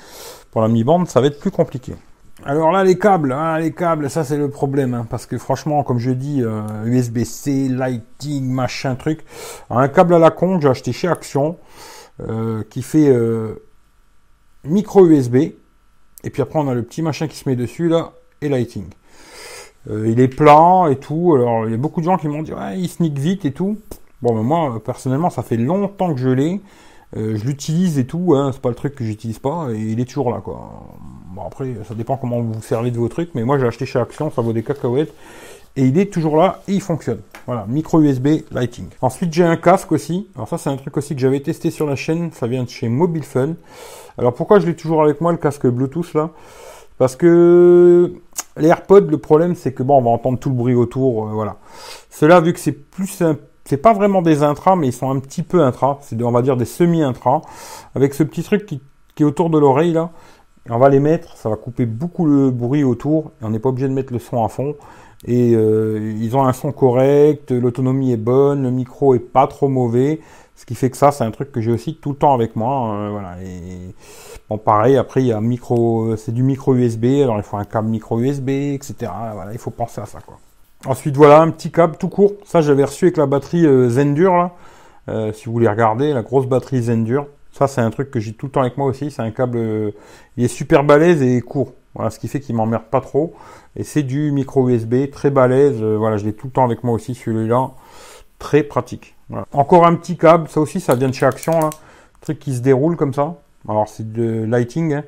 Pour 0.51 0.61
la 0.61 0.69
Mi 0.69 0.85
Band, 0.85 1.05
ça 1.05 1.19
va 1.19 1.27
être 1.27 1.39
plus 1.39 1.51
compliqué. 1.51 1.93
Alors 2.45 2.71
là, 2.71 2.83
les 2.83 2.99
câbles, 2.99 3.31
hein, 3.31 3.57
les 3.57 3.71
câbles, 3.71 4.11
ça 4.11 4.23
c'est 4.23 4.37
le 4.37 4.49
problème, 4.49 4.93
hein, 4.93 5.07
parce 5.09 5.25
que 5.25 5.39
franchement, 5.39 5.83
comme 5.83 5.97
je 5.97 6.11
dis, 6.11 6.43
USB-C, 6.85 7.69
euh, 7.71 7.75
Lighting, 7.75 8.47
machin 8.47 8.95
truc, 8.95 9.21
un 9.71 9.87
câble 9.87 10.13
à 10.13 10.19
la 10.19 10.29
con 10.29 10.59
j'ai 10.61 10.69
acheté 10.69 10.91
chez 10.91 11.07
Action, 11.07 11.57
euh, 12.21 12.63
qui 12.69 12.83
fait 12.83 13.09
euh, 13.09 13.55
micro 14.63 15.07
USB, 15.07 15.35
et 15.35 16.29
puis 16.29 16.43
après 16.43 16.59
on 16.59 16.67
a 16.67 16.75
le 16.75 16.83
petit 16.83 17.01
machin 17.01 17.27
qui 17.27 17.37
se 17.37 17.49
met 17.49 17.55
dessus 17.55 17.89
là, 17.89 18.13
et 18.41 18.49
Lighting. 18.49 18.85
il 19.89 20.19
est 20.19 20.27
plat 20.27 20.91
et 20.91 20.97
tout, 20.97 21.33
alors 21.33 21.65
il 21.65 21.71
y 21.71 21.73
a 21.73 21.77
beaucoup 21.77 22.01
de 22.01 22.05
gens 22.05 22.17
qui 22.17 22.27
m'ont 22.27 22.43
dit, 22.43 22.53
ouais, 22.53 22.79
il 22.79 22.87
sneak 22.87 23.17
vite 23.17 23.45
et 23.45 23.51
tout. 23.51 23.79
Bon, 24.21 24.35
mais 24.35 24.43
moi, 24.43 24.79
personnellement, 24.83 25.31
ça 25.31 25.41
fait 25.41 25.57
longtemps 25.57 26.13
que 26.13 26.19
je 26.19 26.29
l'ai. 26.29 26.61
je 27.15 27.43
l'utilise 27.43 27.97
et 27.97 28.05
tout, 28.05 28.35
hein, 28.35 28.51
c'est 28.53 28.61
pas 28.61 28.69
le 28.69 28.75
truc 28.75 28.93
que 28.93 29.03
j'utilise 29.03 29.39
pas, 29.39 29.69
et 29.71 29.79
il 29.79 29.99
est 29.99 30.05
toujours 30.05 30.29
là, 30.29 30.39
quoi. 30.39 30.83
Bon, 31.37 31.45
après, 31.45 31.67
ça 31.87 31.93
dépend 31.93 32.17
comment 32.17 32.41
vous 32.41 32.63
servez 32.63 32.89
de 32.89 32.97
vos 32.97 33.09
trucs, 33.09 33.35
mais 33.35 33.43
moi 33.43 33.59
j'ai 33.59 33.67
acheté 33.67 33.85
chez 33.85 33.99
Action, 33.99 34.31
ça 34.31 34.41
vaut 34.41 34.53
des 34.53 34.63
cacahuètes. 34.63 35.13
Et 35.75 35.83
il 35.83 35.99
est 35.99 36.11
toujours 36.11 36.35
là 36.35 36.63
et 36.67 36.73
il 36.73 36.81
fonctionne. 36.81 37.19
Voilà, 37.45 37.65
micro 37.67 38.01
USB 38.01 38.39
Lighting. 38.51 38.87
Ensuite, 39.01 39.31
j'ai 39.31 39.43
un 39.43 39.55
casque 39.55 39.91
aussi. 39.91 40.27
Alors 40.33 40.47
ça, 40.47 40.57
c'est 40.57 40.71
un 40.71 40.77
truc 40.77 40.97
aussi 40.97 41.13
que 41.13 41.21
j'avais 41.21 41.39
testé 41.39 41.69
sur 41.69 41.85
la 41.85 41.95
chaîne. 41.95 42.31
Ça 42.31 42.47
vient 42.47 42.63
de 42.63 42.69
chez 42.69 42.89
Mobile 42.89 43.21
Fun. 43.21 43.53
Alors 44.17 44.33
pourquoi 44.33 44.59
je 44.59 44.65
l'ai 44.65 44.75
toujours 44.75 45.03
avec 45.03 45.21
moi, 45.21 45.31
le 45.31 45.37
casque 45.37 45.67
Bluetooth 45.67 46.15
là? 46.15 46.31
Parce 46.97 47.15
que 47.15 48.13
les 48.57 48.69
AirPods, 48.69 49.01
le 49.01 49.19
problème, 49.19 49.53
c'est 49.53 49.73
que 49.73 49.83
bon, 49.83 49.99
on 49.99 50.01
va 50.01 50.09
entendre 50.09 50.39
tout 50.39 50.49
le 50.49 50.55
bruit 50.55 50.73
autour. 50.73 51.27
Euh, 51.27 51.33
voilà. 51.33 51.57
Cela, 52.09 52.41
vu 52.41 52.51
que 52.53 52.59
c'est 52.59 52.71
plus 52.71 53.21
c'est 53.63 53.77
pas 53.77 53.93
vraiment 53.93 54.23
des 54.23 54.41
intras, 54.41 54.75
mais 54.75 54.87
ils 54.87 54.93
sont 54.93 55.11
un 55.11 55.19
petit 55.19 55.43
peu 55.43 55.61
intras. 55.61 55.99
C'est 56.01 56.19
on 56.23 56.31
va 56.31 56.41
dire 56.41 56.57
des 56.57 56.65
semi-intras. 56.65 57.43
Avec 57.93 58.15
ce 58.15 58.23
petit 58.23 58.41
truc 58.41 58.65
qui 58.65 58.81
est 59.19 59.23
autour 59.23 59.51
de 59.51 59.59
l'oreille 59.59 59.93
là 59.93 60.09
on 60.69 60.77
va 60.77 60.89
les 60.89 60.99
mettre, 60.99 61.37
ça 61.37 61.49
va 61.49 61.55
couper 61.55 61.85
beaucoup 61.85 62.25
le 62.25 62.51
bruit 62.51 62.83
autour, 62.83 63.31
et 63.41 63.45
on 63.45 63.49
n'est 63.49 63.59
pas 63.59 63.69
obligé 63.69 63.87
de 63.87 63.93
mettre 63.93 64.13
le 64.13 64.19
son 64.19 64.43
à 64.43 64.49
fond. 64.49 64.75
Et 65.25 65.55
euh, 65.55 66.15
ils 66.19 66.35
ont 66.37 66.43
un 66.43 66.53
son 66.53 66.71
correct, 66.71 67.51
l'autonomie 67.51 68.11
est 68.11 68.17
bonne, 68.17 68.63
le 68.63 68.71
micro 68.71 69.15
est 69.15 69.19
pas 69.19 69.47
trop 69.47 69.67
mauvais, 69.67 70.19
ce 70.55 70.65
qui 70.65 70.75
fait 70.75 70.89
que 70.89 70.97
ça, 70.97 71.11
c'est 71.11 71.23
un 71.23 71.31
truc 71.31 71.51
que 71.51 71.61
j'ai 71.61 71.71
aussi 71.71 71.95
tout 71.95 72.11
le 72.11 72.15
temps 72.17 72.33
avec 72.33 72.55
moi. 72.55 72.93
Euh, 72.93 73.09
voilà. 73.11 73.35
Bon, 74.49 74.57
pareil, 74.57 74.97
après 74.97 75.23
il 75.23 75.27
y 75.27 75.41
micro, 75.41 76.15
c'est 76.17 76.33
du 76.33 76.43
micro 76.43 76.75
USB, 76.75 77.05
alors 77.23 77.37
il 77.37 77.43
faut 77.43 77.57
un 77.57 77.65
câble 77.65 77.89
micro 77.89 78.19
USB, 78.19 78.49
etc. 78.49 79.11
Voilà, 79.33 79.51
il 79.53 79.59
faut 79.59 79.71
penser 79.71 80.01
à 80.01 80.05
ça, 80.05 80.19
quoi. 80.25 80.37
Ensuite, 80.85 81.17
voilà 81.17 81.41
un 81.41 81.49
petit 81.49 81.71
câble 81.71 81.97
tout 81.97 82.07
court. 82.07 82.33
Ça, 82.45 82.61
j'avais 82.61 82.83
reçu 82.83 83.05
avec 83.05 83.17
la 83.17 83.25
batterie 83.25 83.65
euh, 83.65 83.89
Zendur 83.89 84.35
là. 84.35 85.31
si 85.33 85.45
vous 85.45 85.51
voulez 85.51 85.67
regarder, 85.67 86.13
la 86.13 86.21
grosse 86.21 86.45
batterie 86.45 86.83
Zendur. 86.83 87.25
Ça, 87.57 87.67
c'est 87.67 87.81
un 87.81 87.89
truc 87.89 88.11
que 88.11 88.19
j'ai 88.19 88.33
tout 88.33 88.45
le 88.45 88.51
temps 88.51 88.61
avec 88.61 88.77
moi 88.77 88.85
aussi. 88.85 89.09
C'est 89.09 89.23
un 89.23 89.31
câble, 89.31 89.57
euh, 89.57 89.91
il 90.37 90.43
est 90.43 90.47
super 90.47 90.83
balèze 90.83 91.23
et 91.23 91.41
court. 91.41 91.73
Voilà, 91.95 92.11
ce 92.11 92.19
qui 92.19 92.27
fait 92.27 92.39
qu'il 92.39 92.55
m'emmerde 92.55 92.83
pas 92.91 93.01
trop. 93.01 93.33
Et 93.75 93.83
c'est 93.83 94.03
du 94.03 94.31
micro 94.31 94.69
USB 94.69 95.09
très 95.09 95.31
balèze. 95.31 95.81
Euh, 95.81 95.97
voilà, 95.97 96.17
je 96.17 96.25
l'ai 96.25 96.33
tout 96.33 96.45
le 96.47 96.53
temps 96.53 96.65
avec 96.65 96.83
moi 96.83 96.93
aussi, 96.93 97.15
celui-là. 97.15 97.71
Très 98.37 98.61
pratique. 98.61 99.15
Encore 99.53 99.87
un 99.87 99.95
petit 99.95 100.17
câble. 100.17 100.47
Ça 100.49 100.59
aussi, 100.59 100.79
ça 100.79 100.93
vient 100.93 101.09
de 101.09 101.15
chez 101.15 101.25
Action, 101.25 101.59
là. 101.59 101.71
truc 102.21 102.37
qui 102.37 102.53
se 102.53 102.61
déroule 102.61 102.95
comme 102.95 103.11
ça. 103.11 103.37
Alors, 103.67 103.87
c'est 103.87 104.13
de 104.13 104.43
lighting. 104.43 104.93
Hein. 104.93 105.03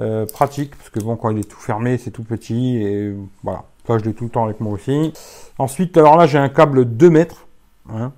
Euh, 0.00 0.26
pratique, 0.26 0.74
parce 0.74 0.90
que 0.90 0.98
bon, 0.98 1.14
quand 1.14 1.30
il 1.30 1.38
est 1.38 1.48
tout 1.48 1.60
fermé, 1.60 1.96
c'est 1.96 2.10
tout 2.10 2.24
petit. 2.24 2.78
Et 2.78 3.14
voilà. 3.44 3.62
Ça, 3.86 3.98
je 3.98 4.04
l'ai 4.04 4.14
tout 4.14 4.24
le 4.24 4.30
temps 4.30 4.44
avec 4.46 4.58
moi 4.58 4.72
aussi. 4.72 5.12
Ensuite, 5.58 5.96
alors 5.96 6.16
là, 6.16 6.26
j'ai 6.26 6.38
un 6.38 6.48
câble 6.48 6.86
2 6.86 7.08
mètres. 7.08 7.46
Hein. 7.88 8.10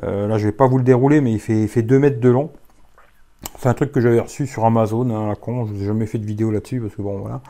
là, 0.00 0.38
je 0.38 0.46
vais 0.46 0.52
pas 0.52 0.66
vous 0.66 0.78
le 0.78 0.84
dérouler, 0.84 1.20
mais 1.20 1.32
il 1.32 1.38
fait, 1.38 1.64
il 1.64 1.68
fait 1.68 1.82
2 1.82 1.98
mètres 1.98 2.18
de 2.18 2.30
long. 2.30 2.50
C'est 3.62 3.68
un 3.68 3.74
truc 3.74 3.92
que 3.92 4.00
j'avais 4.00 4.18
reçu 4.18 4.48
sur 4.48 4.64
Amazon, 4.64 5.08
hein, 5.10 5.28
la 5.28 5.36
con, 5.36 5.66
je 5.66 5.72
n'ai 5.72 5.84
jamais 5.84 6.06
fait 6.06 6.18
de 6.18 6.26
vidéo 6.26 6.50
là-dessus 6.50 6.80
parce 6.80 6.96
que 6.96 7.02
bon 7.02 7.20
voilà. 7.20 7.42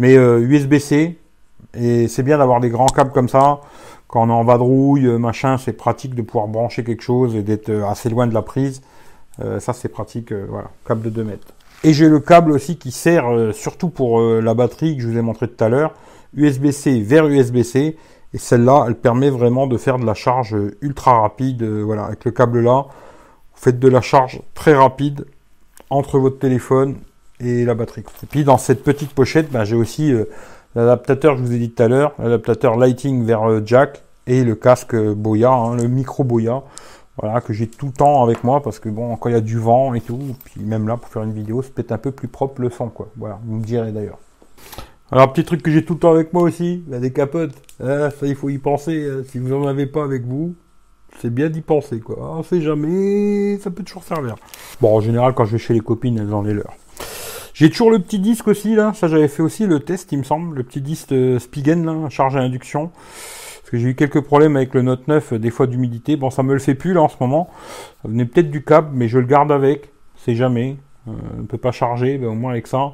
Mais 0.00 0.16
euh, 0.16 0.40
USB-C, 0.40 1.16
et 1.74 2.08
c'est 2.08 2.24
bien 2.24 2.38
d'avoir 2.38 2.58
des 2.58 2.70
grands 2.70 2.86
câbles 2.86 3.12
comme 3.12 3.28
ça. 3.28 3.60
Quand 4.08 4.24
on 4.24 4.30
est 4.30 4.32
en 4.32 4.42
vadrouille, 4.42 5.06
euh, 5.06 5.16
machin, 5.16 5.56
c'est 5.56 5.74
pratique 5.74 6.16
de 6.16 6.22
pouvoir 6.22 6.48
brancher 6.48 6.82
quelque 6.82 7.04
chose 7.04 7.36
et 7.36 7.42
d'être 7.42 7.68
euh, 7.68 7.86
assez 7.86 8.10
loin 8.10 8.26
de 8.26 8.34
la 8.34 8.42
prise. 8.42 8.82
ça 9.60 9.72
c'est 9.72 9.88
pratique, 9.88 10.32
voilà, 10.32 10.70
câble 10.88 11.02
de 11.02 11.10
2 11.10 11.22
mètres. 11.22 11.46
Et 11.84 11.92
j'ai 11.92 12.08
le 12.08 12.18
câble 12.18 12.50
aussi 12.50 12.76
qui 12.76 12.90
sert 12.90 13.26
surtout 13.52 13.90
pour 13.90 14.20
la 14.20 14.54
batterie 14.54 14.96
que 14.96 15.02
je 15.02 15.08
vous 15.08 15.18
ai 15.18 15.22
montré 15.22 15.46
tout 15.46 15.62
à 15.62 15.68
l'heure, 15.68 15.94
USB-C 16.36 17.00
vers 17.00 17.28
USB-C, 17.28 17.96
Et 18.32 18.38
celle-là, 18.38 18.86
elle 18.88 18.96
permet 18.96 19.30
vraiment 19.30 19.68
de 19.68 19.76
faire 19.76 20.00
de 20.00 20.04
la 20.04 20.14
charge 20.14 20.56
ultra 20.80 21.20
rapide. 21.20 21.62
Euh, 21.62 21.82
voilà, 21.84 22.06
avec 22.06 22.24
le 22.24 22.32
câble 22.32 22.60
là, 22.60 22.86
vous 22.88 23.60
faites 23.60 23.78
de 23.78 23.88
la 23.88 24.00
charge 24.00 24.40
très 24.54 24.74
rapide 24.74 25.26
entre 25.90 26.18
votre 26.18 26.38
téléphone 26.38 26.96
et 27.40 27.64
la 27.64 27.74
batterie. 27.74 28.04
Et 28.22 28.26
puis 28.26 28.44
dans 28.44 28.58
cette 28.58 28.82
petite 28.82 29.12
pochette, 29.12 29.50
ben, 29.50 29.64
j'ai 29.64 29.76
aussi 29.76 30.12
euh, 30.12 30.24
l'adaptateur 30.74 31.36
je 31.36 31.42
vous 31.42 31.52
ai 31.52 31.58
dit 31.58 31.70
tout 31.70 31.82
à 31.82 31.88
l'heure, 31.88 32.14
l'adaptateur 32.18 32.76
Lighting 32.76 33.24
vers 33.24 33.48
euh, 33.48 33.62
jack 33.64 34.02
et 34.26 34.44
le 34.44 34.54
casque 34.54 34.96
Boya, 34.96 35.50
hein, 35.50 35.76
le 35.76 35.88
micro 35.88 36.24
Boya. 36.24 36.62
Voilà, 37.20 37.40
que 37.40 37.52
j'ai 37.52 37.68
tout 37.68 37.86
le 37.86 37.92
temps 37.92 38.24
avec 38.24 38.42
moi 38.42 38.60
parce 38.60 38.80
que 38.80 38.88
bon, 38.88 39.14
quand 39.16 39.28
il 39.28 39.32
y 39.32 39.38
a 39.38 39.40
du 39.40 39.58
vent 39.58 39.94
et 39.94 40.00
tout, 40.00 40.18
puis 40.44 40.60
même 40.62 40.88
là 40.88 40.96
pour 40.96 41.08
faire 41.08 41.22
une 41.22 41.32
vidéo, 41.32 41.62
c'est 41.62 41.72
peut-être 41.72 41.92
un 41.92 41.98
peu 41.98 42.10
plus 42.10 42.26
propre 42.26 42.60
le 42.60 42.70
son 42.70 42.88
quoi. 42.88 43.08
Voilà, 43.16 43.38
vous 43.44 43.58
me 43.58 43.64
direz 43.64 43.92
d'ailleurs. 43.92 44.18
Alors, 45.12 45.32
petit 45.32 45.44
truc 45.44 45.62
que 45.62 45.70
j'ai 45.70 45.84
tout 45.84 45.94
le 45.94 46.00
temps 46.00 46.12
avec 46.12 46.32
moi 46.32 46.42
aussi, 46.42 46.82
la 46.88 46.98
décapote. 46.98 47.52
Ah, 47.80 48.10
ça, 48.10 48.26
il 48.26 48.34
faut 48.34 48.48
y 48.48 48.58
penser. 48.58 49.08
Hein. 49.08 49.22
Si 49.28 49.38
vous 49.38 49.48
n'en 49.48 49.66
avez 49.66 49.86
pas 49.86 50.02
avec 50.02 50.24
vous, 50.24 50.56
c'est 51.20 51.32
bien 51.32 51.48
d'y 51.48 51.60
penser, 51.60 52.00
quoi. 52.00 52.16
On 52.38 52.42
sait 52.42 52.60
jamais, 52.60 53.58
ça 53.58 53.70
peut 53.70 53.82
toujours 53.82 54.04
servir. 54.04 54.36
Bon, 54.80 54.96
en 54.96 55.00
général, 55.00 55.34
quand 55.34 55.44
je 55.44 55.52
vais 55.52 55.58
chez 55.58 55.74
les 55.74 55.80
copines, 55.80 56.18
elles 56.18 56.34
ont 56.34 56.42
les 56.42 56.54
leurs. 56.54 56.74
J'ai 57.54 57.70
toujours 57.70 57.90
le 57.90 58.00
petit 58.00 58.18
disque 58.18 58.48
aussi, 58.48 58.74
là. 58.74 58.92
Ça, 58.94 59.06
j'avais 59.06 59.28
fait 59.28 59.42
aussi 59.42 59.66
le 59.66 59.78
test, 59.80 60.10
il 60.10 60.18
me 60.18 60.24
semble. 60.24 60.56
Le 60.56 60.64
petit 60.64 60.80
disque 60.80 61.12
euh, 61.12 61.38
Spigen, 61.38 61.84
là, 61.86 62.08
charge 62.10 62.36
à 62.36 62.40
induction. 62.40 62.88
Parce 62.88 63.70
que 63.70 63.78
j'ai 63.78 63.90
eu 63.90 63.94
quelques 63.94 64.22
problèmes 64.22 64.56
avec 64.56 64.74
le 64.74 64.82
Note 64.82 65.06
9, 65.06 65.34
euh, 65.34 65.38
des 65.38 65.50
fois 65.50 65.68
d'humidité. 65.68 66.16
Bon, 66.16 66.30
ça 66.30 66.42
me 66.42 66.52
le 66.52 66.58
fait 66.58 66.74
plus, 66.74 66.94
là, 66.94 67.02
en 67.02 67.08
ce 67.08 67.16
moment. 67.20 67.48
Ça 68.02 68.08
venait 68.08 68.24
peut-être 68.24 68.50
du 68.50 68.64
câble, 68.64 68.90
mais 68.92 69.06
je 69.06 69.18
le 69.20 69.26
garde 69.26 69.52
avec. 69.52 69.90
C'est 70.16 70.34
jamais. 70.34 70.76
Euh, 71.06 71.12
on 71.36 71.42
ne 71.42 71.46
peut 71.46 71.58
pas 71.58 71.70
charger, 71.70 72.18
ben, 72.18 72.28
au 72.28 72.34
moins 72.34 72.50
avec 72.50 72.66
ça, 72.66 72.92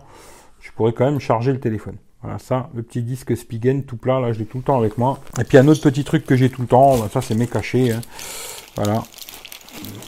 je 0.60 0.70
pourrais 0.72 0.92
quand 0.92 1.06
même 1.06 1.20
charger 1.20 1.52
le 1.52 1.60
téléphone. 1.60 1.96
Voilà, 2.22 2.38
ça, 2.38 2.68
le 2.74 2.82
petit 2.82 3.02
disque 3.02 3.34
Spigen 3.34 3.82
tout 3.84 3.96
plat, 3.96 4.20
là, 4.20 4.32
je 4.32 4.38
l'ai 4.38 4.44
tout 4.44 4.58
le 4.58 4.64
temps 4.64 4.78
avec 4.78 4.98
moi. 4.98 5.20
Et 5.40 5.44
puis 5.44 5.56
un 5.56 5.66
autre 5.68 5.80
petit 5.80 6.04
truc 6.04 6.26
que 6.26 6.36
j'ai 6.36 6.50
tout 6.50 6.62
le 6.62 6.68
temps, 6.68 6.98
ben, 6.98 7.08
ça 7.08 7.22
c'est 7.22 7.34
mes 7.34 7.46
cachets. 7.46 7.92
Hein. 7.92 8.00
Voilà. 8.76 9.02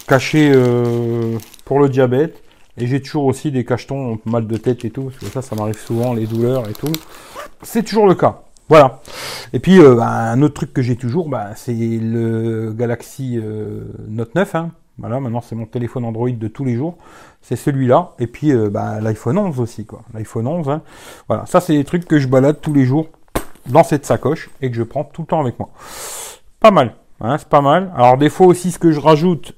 Cachets 0.06 0.52
euh, 0.54 1.38
pour 1.64 1.80
le 1.80 1.88
diabète. 1.88 2.42
Et 2.78 2.86
j'ai 2.86 3.02
toujours 3.02 3.26
aussi 3.26 3.50
des 3.50 3.64
cachetons, 3.64 4.18
mal 4.24 4.46
de 4.46 4.56
tête 4.56 4.84
et 4.84 4.90
tout. 4.90 5.04
Parce 5.04 5.18
que 5.18 5.26
ça, 5.26 5.42
ça 5.42 5.56
m'arrive 5.56 5.78
souvent, 5.78 6.14
les 6.14 6.26
douleurs 6.26 6.68
et 6.68 6.72
tout. 6.72 6.92
C'est 7.62 7.82
toujours 7.82 8.06
le 8.06 8.14
cas. 8.14 8.42
Voilà. 8.68 9.00
Et 9.52 9.58
puis, 9.58 9.78
euh, 9.78 9.94
ben, 9.94 10.06
un 10.06 10.42
autre 10.42 10.54
truc 10.54 10.72
que 10.72 10.82
j'ai 10.82 10.96
toujours, 10.96 11.28
ben, 11.28 11.52
c'est 11.56 11.72
le 11.74 12.72
Galaxy 12.72 13.38
euh, 13.38 13.84
Note 14.08 14.34
9. 14.34 14.54
Hein. 14.54 14.70
Voilà, 14.98 15.20
maintenant 15.20 15.40
c'est 15.40 15.54
mon 15.54 15.66
téléphone 15.66 16.04
Android 16.04 16.30
de 16.30 16.48
tous 16.48 16.64
les 16.64 16.76
jours. 16.76 16.96
C'est 17.40 17.56
celui-là. 17.56 18.12
Et 18.18 18.26
puis 18.26 18.52
euh, 18.52 18.70
bah, 18.70 19.00
l'iPhone 19.00 19.38
11 19.38 19.60
aussi, 19.60 19.86
quoi. 19.86 20.02
L'iPhone 20.14 20.46
11. 20.46 20.68
Hein. 20.68 20.82
Voilà, 21.28 21.46
ça 21.46 21.60
c'est 21.60 21.74
des 21.74 21.84
trucs 21.84 22.06
que 22.06 22.18
je 22.18 22.28
balade 22.28 22.60
tous 22.60 22.74
les 22.74 22.84
jours 22.84 23.08
dans 23.66 23.84
cette 23.84 24.04
sacoche 24.04 24.50
et 24.60 24.70
que 24.70 24.76
je 24.76 24.82
prends 24.82 25.04
tout 25.04 25.22
le 25.22 25.26
temps 25.26 25.40
avec 25.40 25.58
moi. 25.58 25.70
Pas 26.60 26.70
mal, 26.70 26.94
hein, 27.20 27.38
c'est 27.38 27.48
pas 27.48 27.62
mal. 27.62 27.92
Alors 27.96 28.18
des 28.18 28.28
fois 28.28 28.46
aussi, 28.46 28.70
ce 28.70 28.78
que 28.78 28.92
je 28.92 29.00
rajoute, 29.00 29.54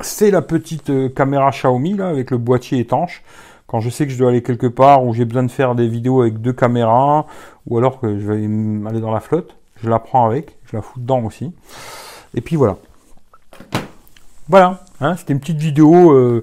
c'est 0.00 0.30
la 0.30 0.42
petite 0.42 0.90
euh, 0.90 1.08
caméra 1.08 1.50
Xiaomi 1.50 1.94
là 1.94 2.08
avec 2.08 2.30
le 2.30 2.38
boîtier 2.38 2.78
étanche. 2.78 3.22
Quand 3.66 3.80
je 3.80 3.88
sais 3.88 4.04
que 4.04 4.12
je 4.12 4.18
dois 4.18 4.30
aller 4.30 4.42
quelque 4.42 4.66
part 4.66 5.04
où 5.04 5.14
j'ai 5.14 5.24
besoin 5.24 5.44
de 5.44 5.50
faire 5.50 5.76
des 5.76 5.86
vidéos 5.86 6.22
avec 6.22 6.40
deux 6.40 6.52
caméras, 6.52 7.26
ou 7.68 7.78
alors 7.78 8.00
que 8.00 8.18
je 8.18 8.26
vais 8.26 8.88
aller 8.88 9.00
dans 9.00 9.12
la 9.12 9.20
flotte, 9.20 9.54
je 9.76 9.88
la 9.88 10.00
prends 10.00 10.26
avec, 10.26 10.56
je 10.64 10.76
la 10.76 10.82
fous 10.82 10.98
dedans 10.98 11.22
aussi. 11.22 11.52
Et 12.34 12.40
puis 12.40 12.56
voilà. 12.56 12.78
Voilà, 14.50 14.82
hein, 15.00 15.14
c'était 15.14 15.32
une 15.32 15.38
petite 15.38 15.58
vidéo 15.60 16.10
euh, 16.10 16.42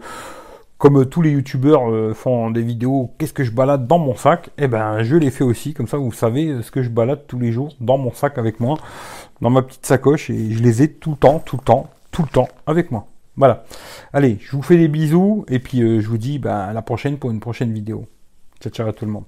comme 0.77 1.05
tous 1.05 1.21
les 1.21 1.31
youtubeurs 1.31 1.91
euh, 1.91 2.13
font 2.13 2.51
des 2.51 2.61
vidéos, 2.61 3.11
qu'est-ce 3.17 3.33
que 3.33 3.43
je 3.43 3.51
balade 3.51 3.85
dans 3.85 3.99
mon 3.99 4.15
sac? 4.15 4.49
Eh 4.57 4.69
ben, 4.69 5.03
je 5.03 5.17
l'ai 5.17 5.29
fait 5.29 5.43
aussi, 5.43 5.73
comme 5.73 5.89
ça 5.89 5.97
vous 5.97 6.13
savez 6.13 6.61
ce 6.61 6.71
que 6.71 6.81
je 6.81 6.89
balade 6.89 7.23
tous 7.27 7.37
les 7.37 7.51
jours 7.51 7.75
dans 7.81 7.97
mon 7.97 8.13
sac 8.13 8.37
avec 8.37 8.61
moi, 8.61 8.77
dans 9.41 9.49
ma 9.49 9.61
petite 9.61 9.85
sacoche, 9.85 10.29
et 10.29 10.51
je 10.51 10.63
les 10.63 10.83
ai 10.83 10.89
tout 10.89 11.11
le 11.11 11.17
temps, 11.17 11.39
tout 11.39 11.57
le 11.57 11.63
temps, 11.63 11.89
tout 12.11 12.21
le 12.21 12.29
temps 12.29 12.47
avec 12.65 12.91
moi. 12.91 13.07
Voilà. 13.35 13.65
Allez, 14.13 14.37
je 14.39 14.55
vous 14.55 14.61
fais 14.61 14.77
des 14.77 14.87
bisous, 14.87 15.43
et 15.49 15.59
puis 15.59 15.81
euh, 15.81 15.99
je 15.99 16.07
vous 16.07 16.17
dis 16.17 16.39
ben, 16.39 16.55
à 16.55 16.71
la 16.71 16.81
prochaine 16.81 17.17
pour 17.17 17.29
une 17.31 17.41
prochaine 17.41 17.73
vidéo. 17.73 18.07
Ciao, 18.61 18.71
ciao 18.71 18.87
à 18.87 18.93
tout 18.93 19.03
le 19.05 19.11
monde. 19.11 19.25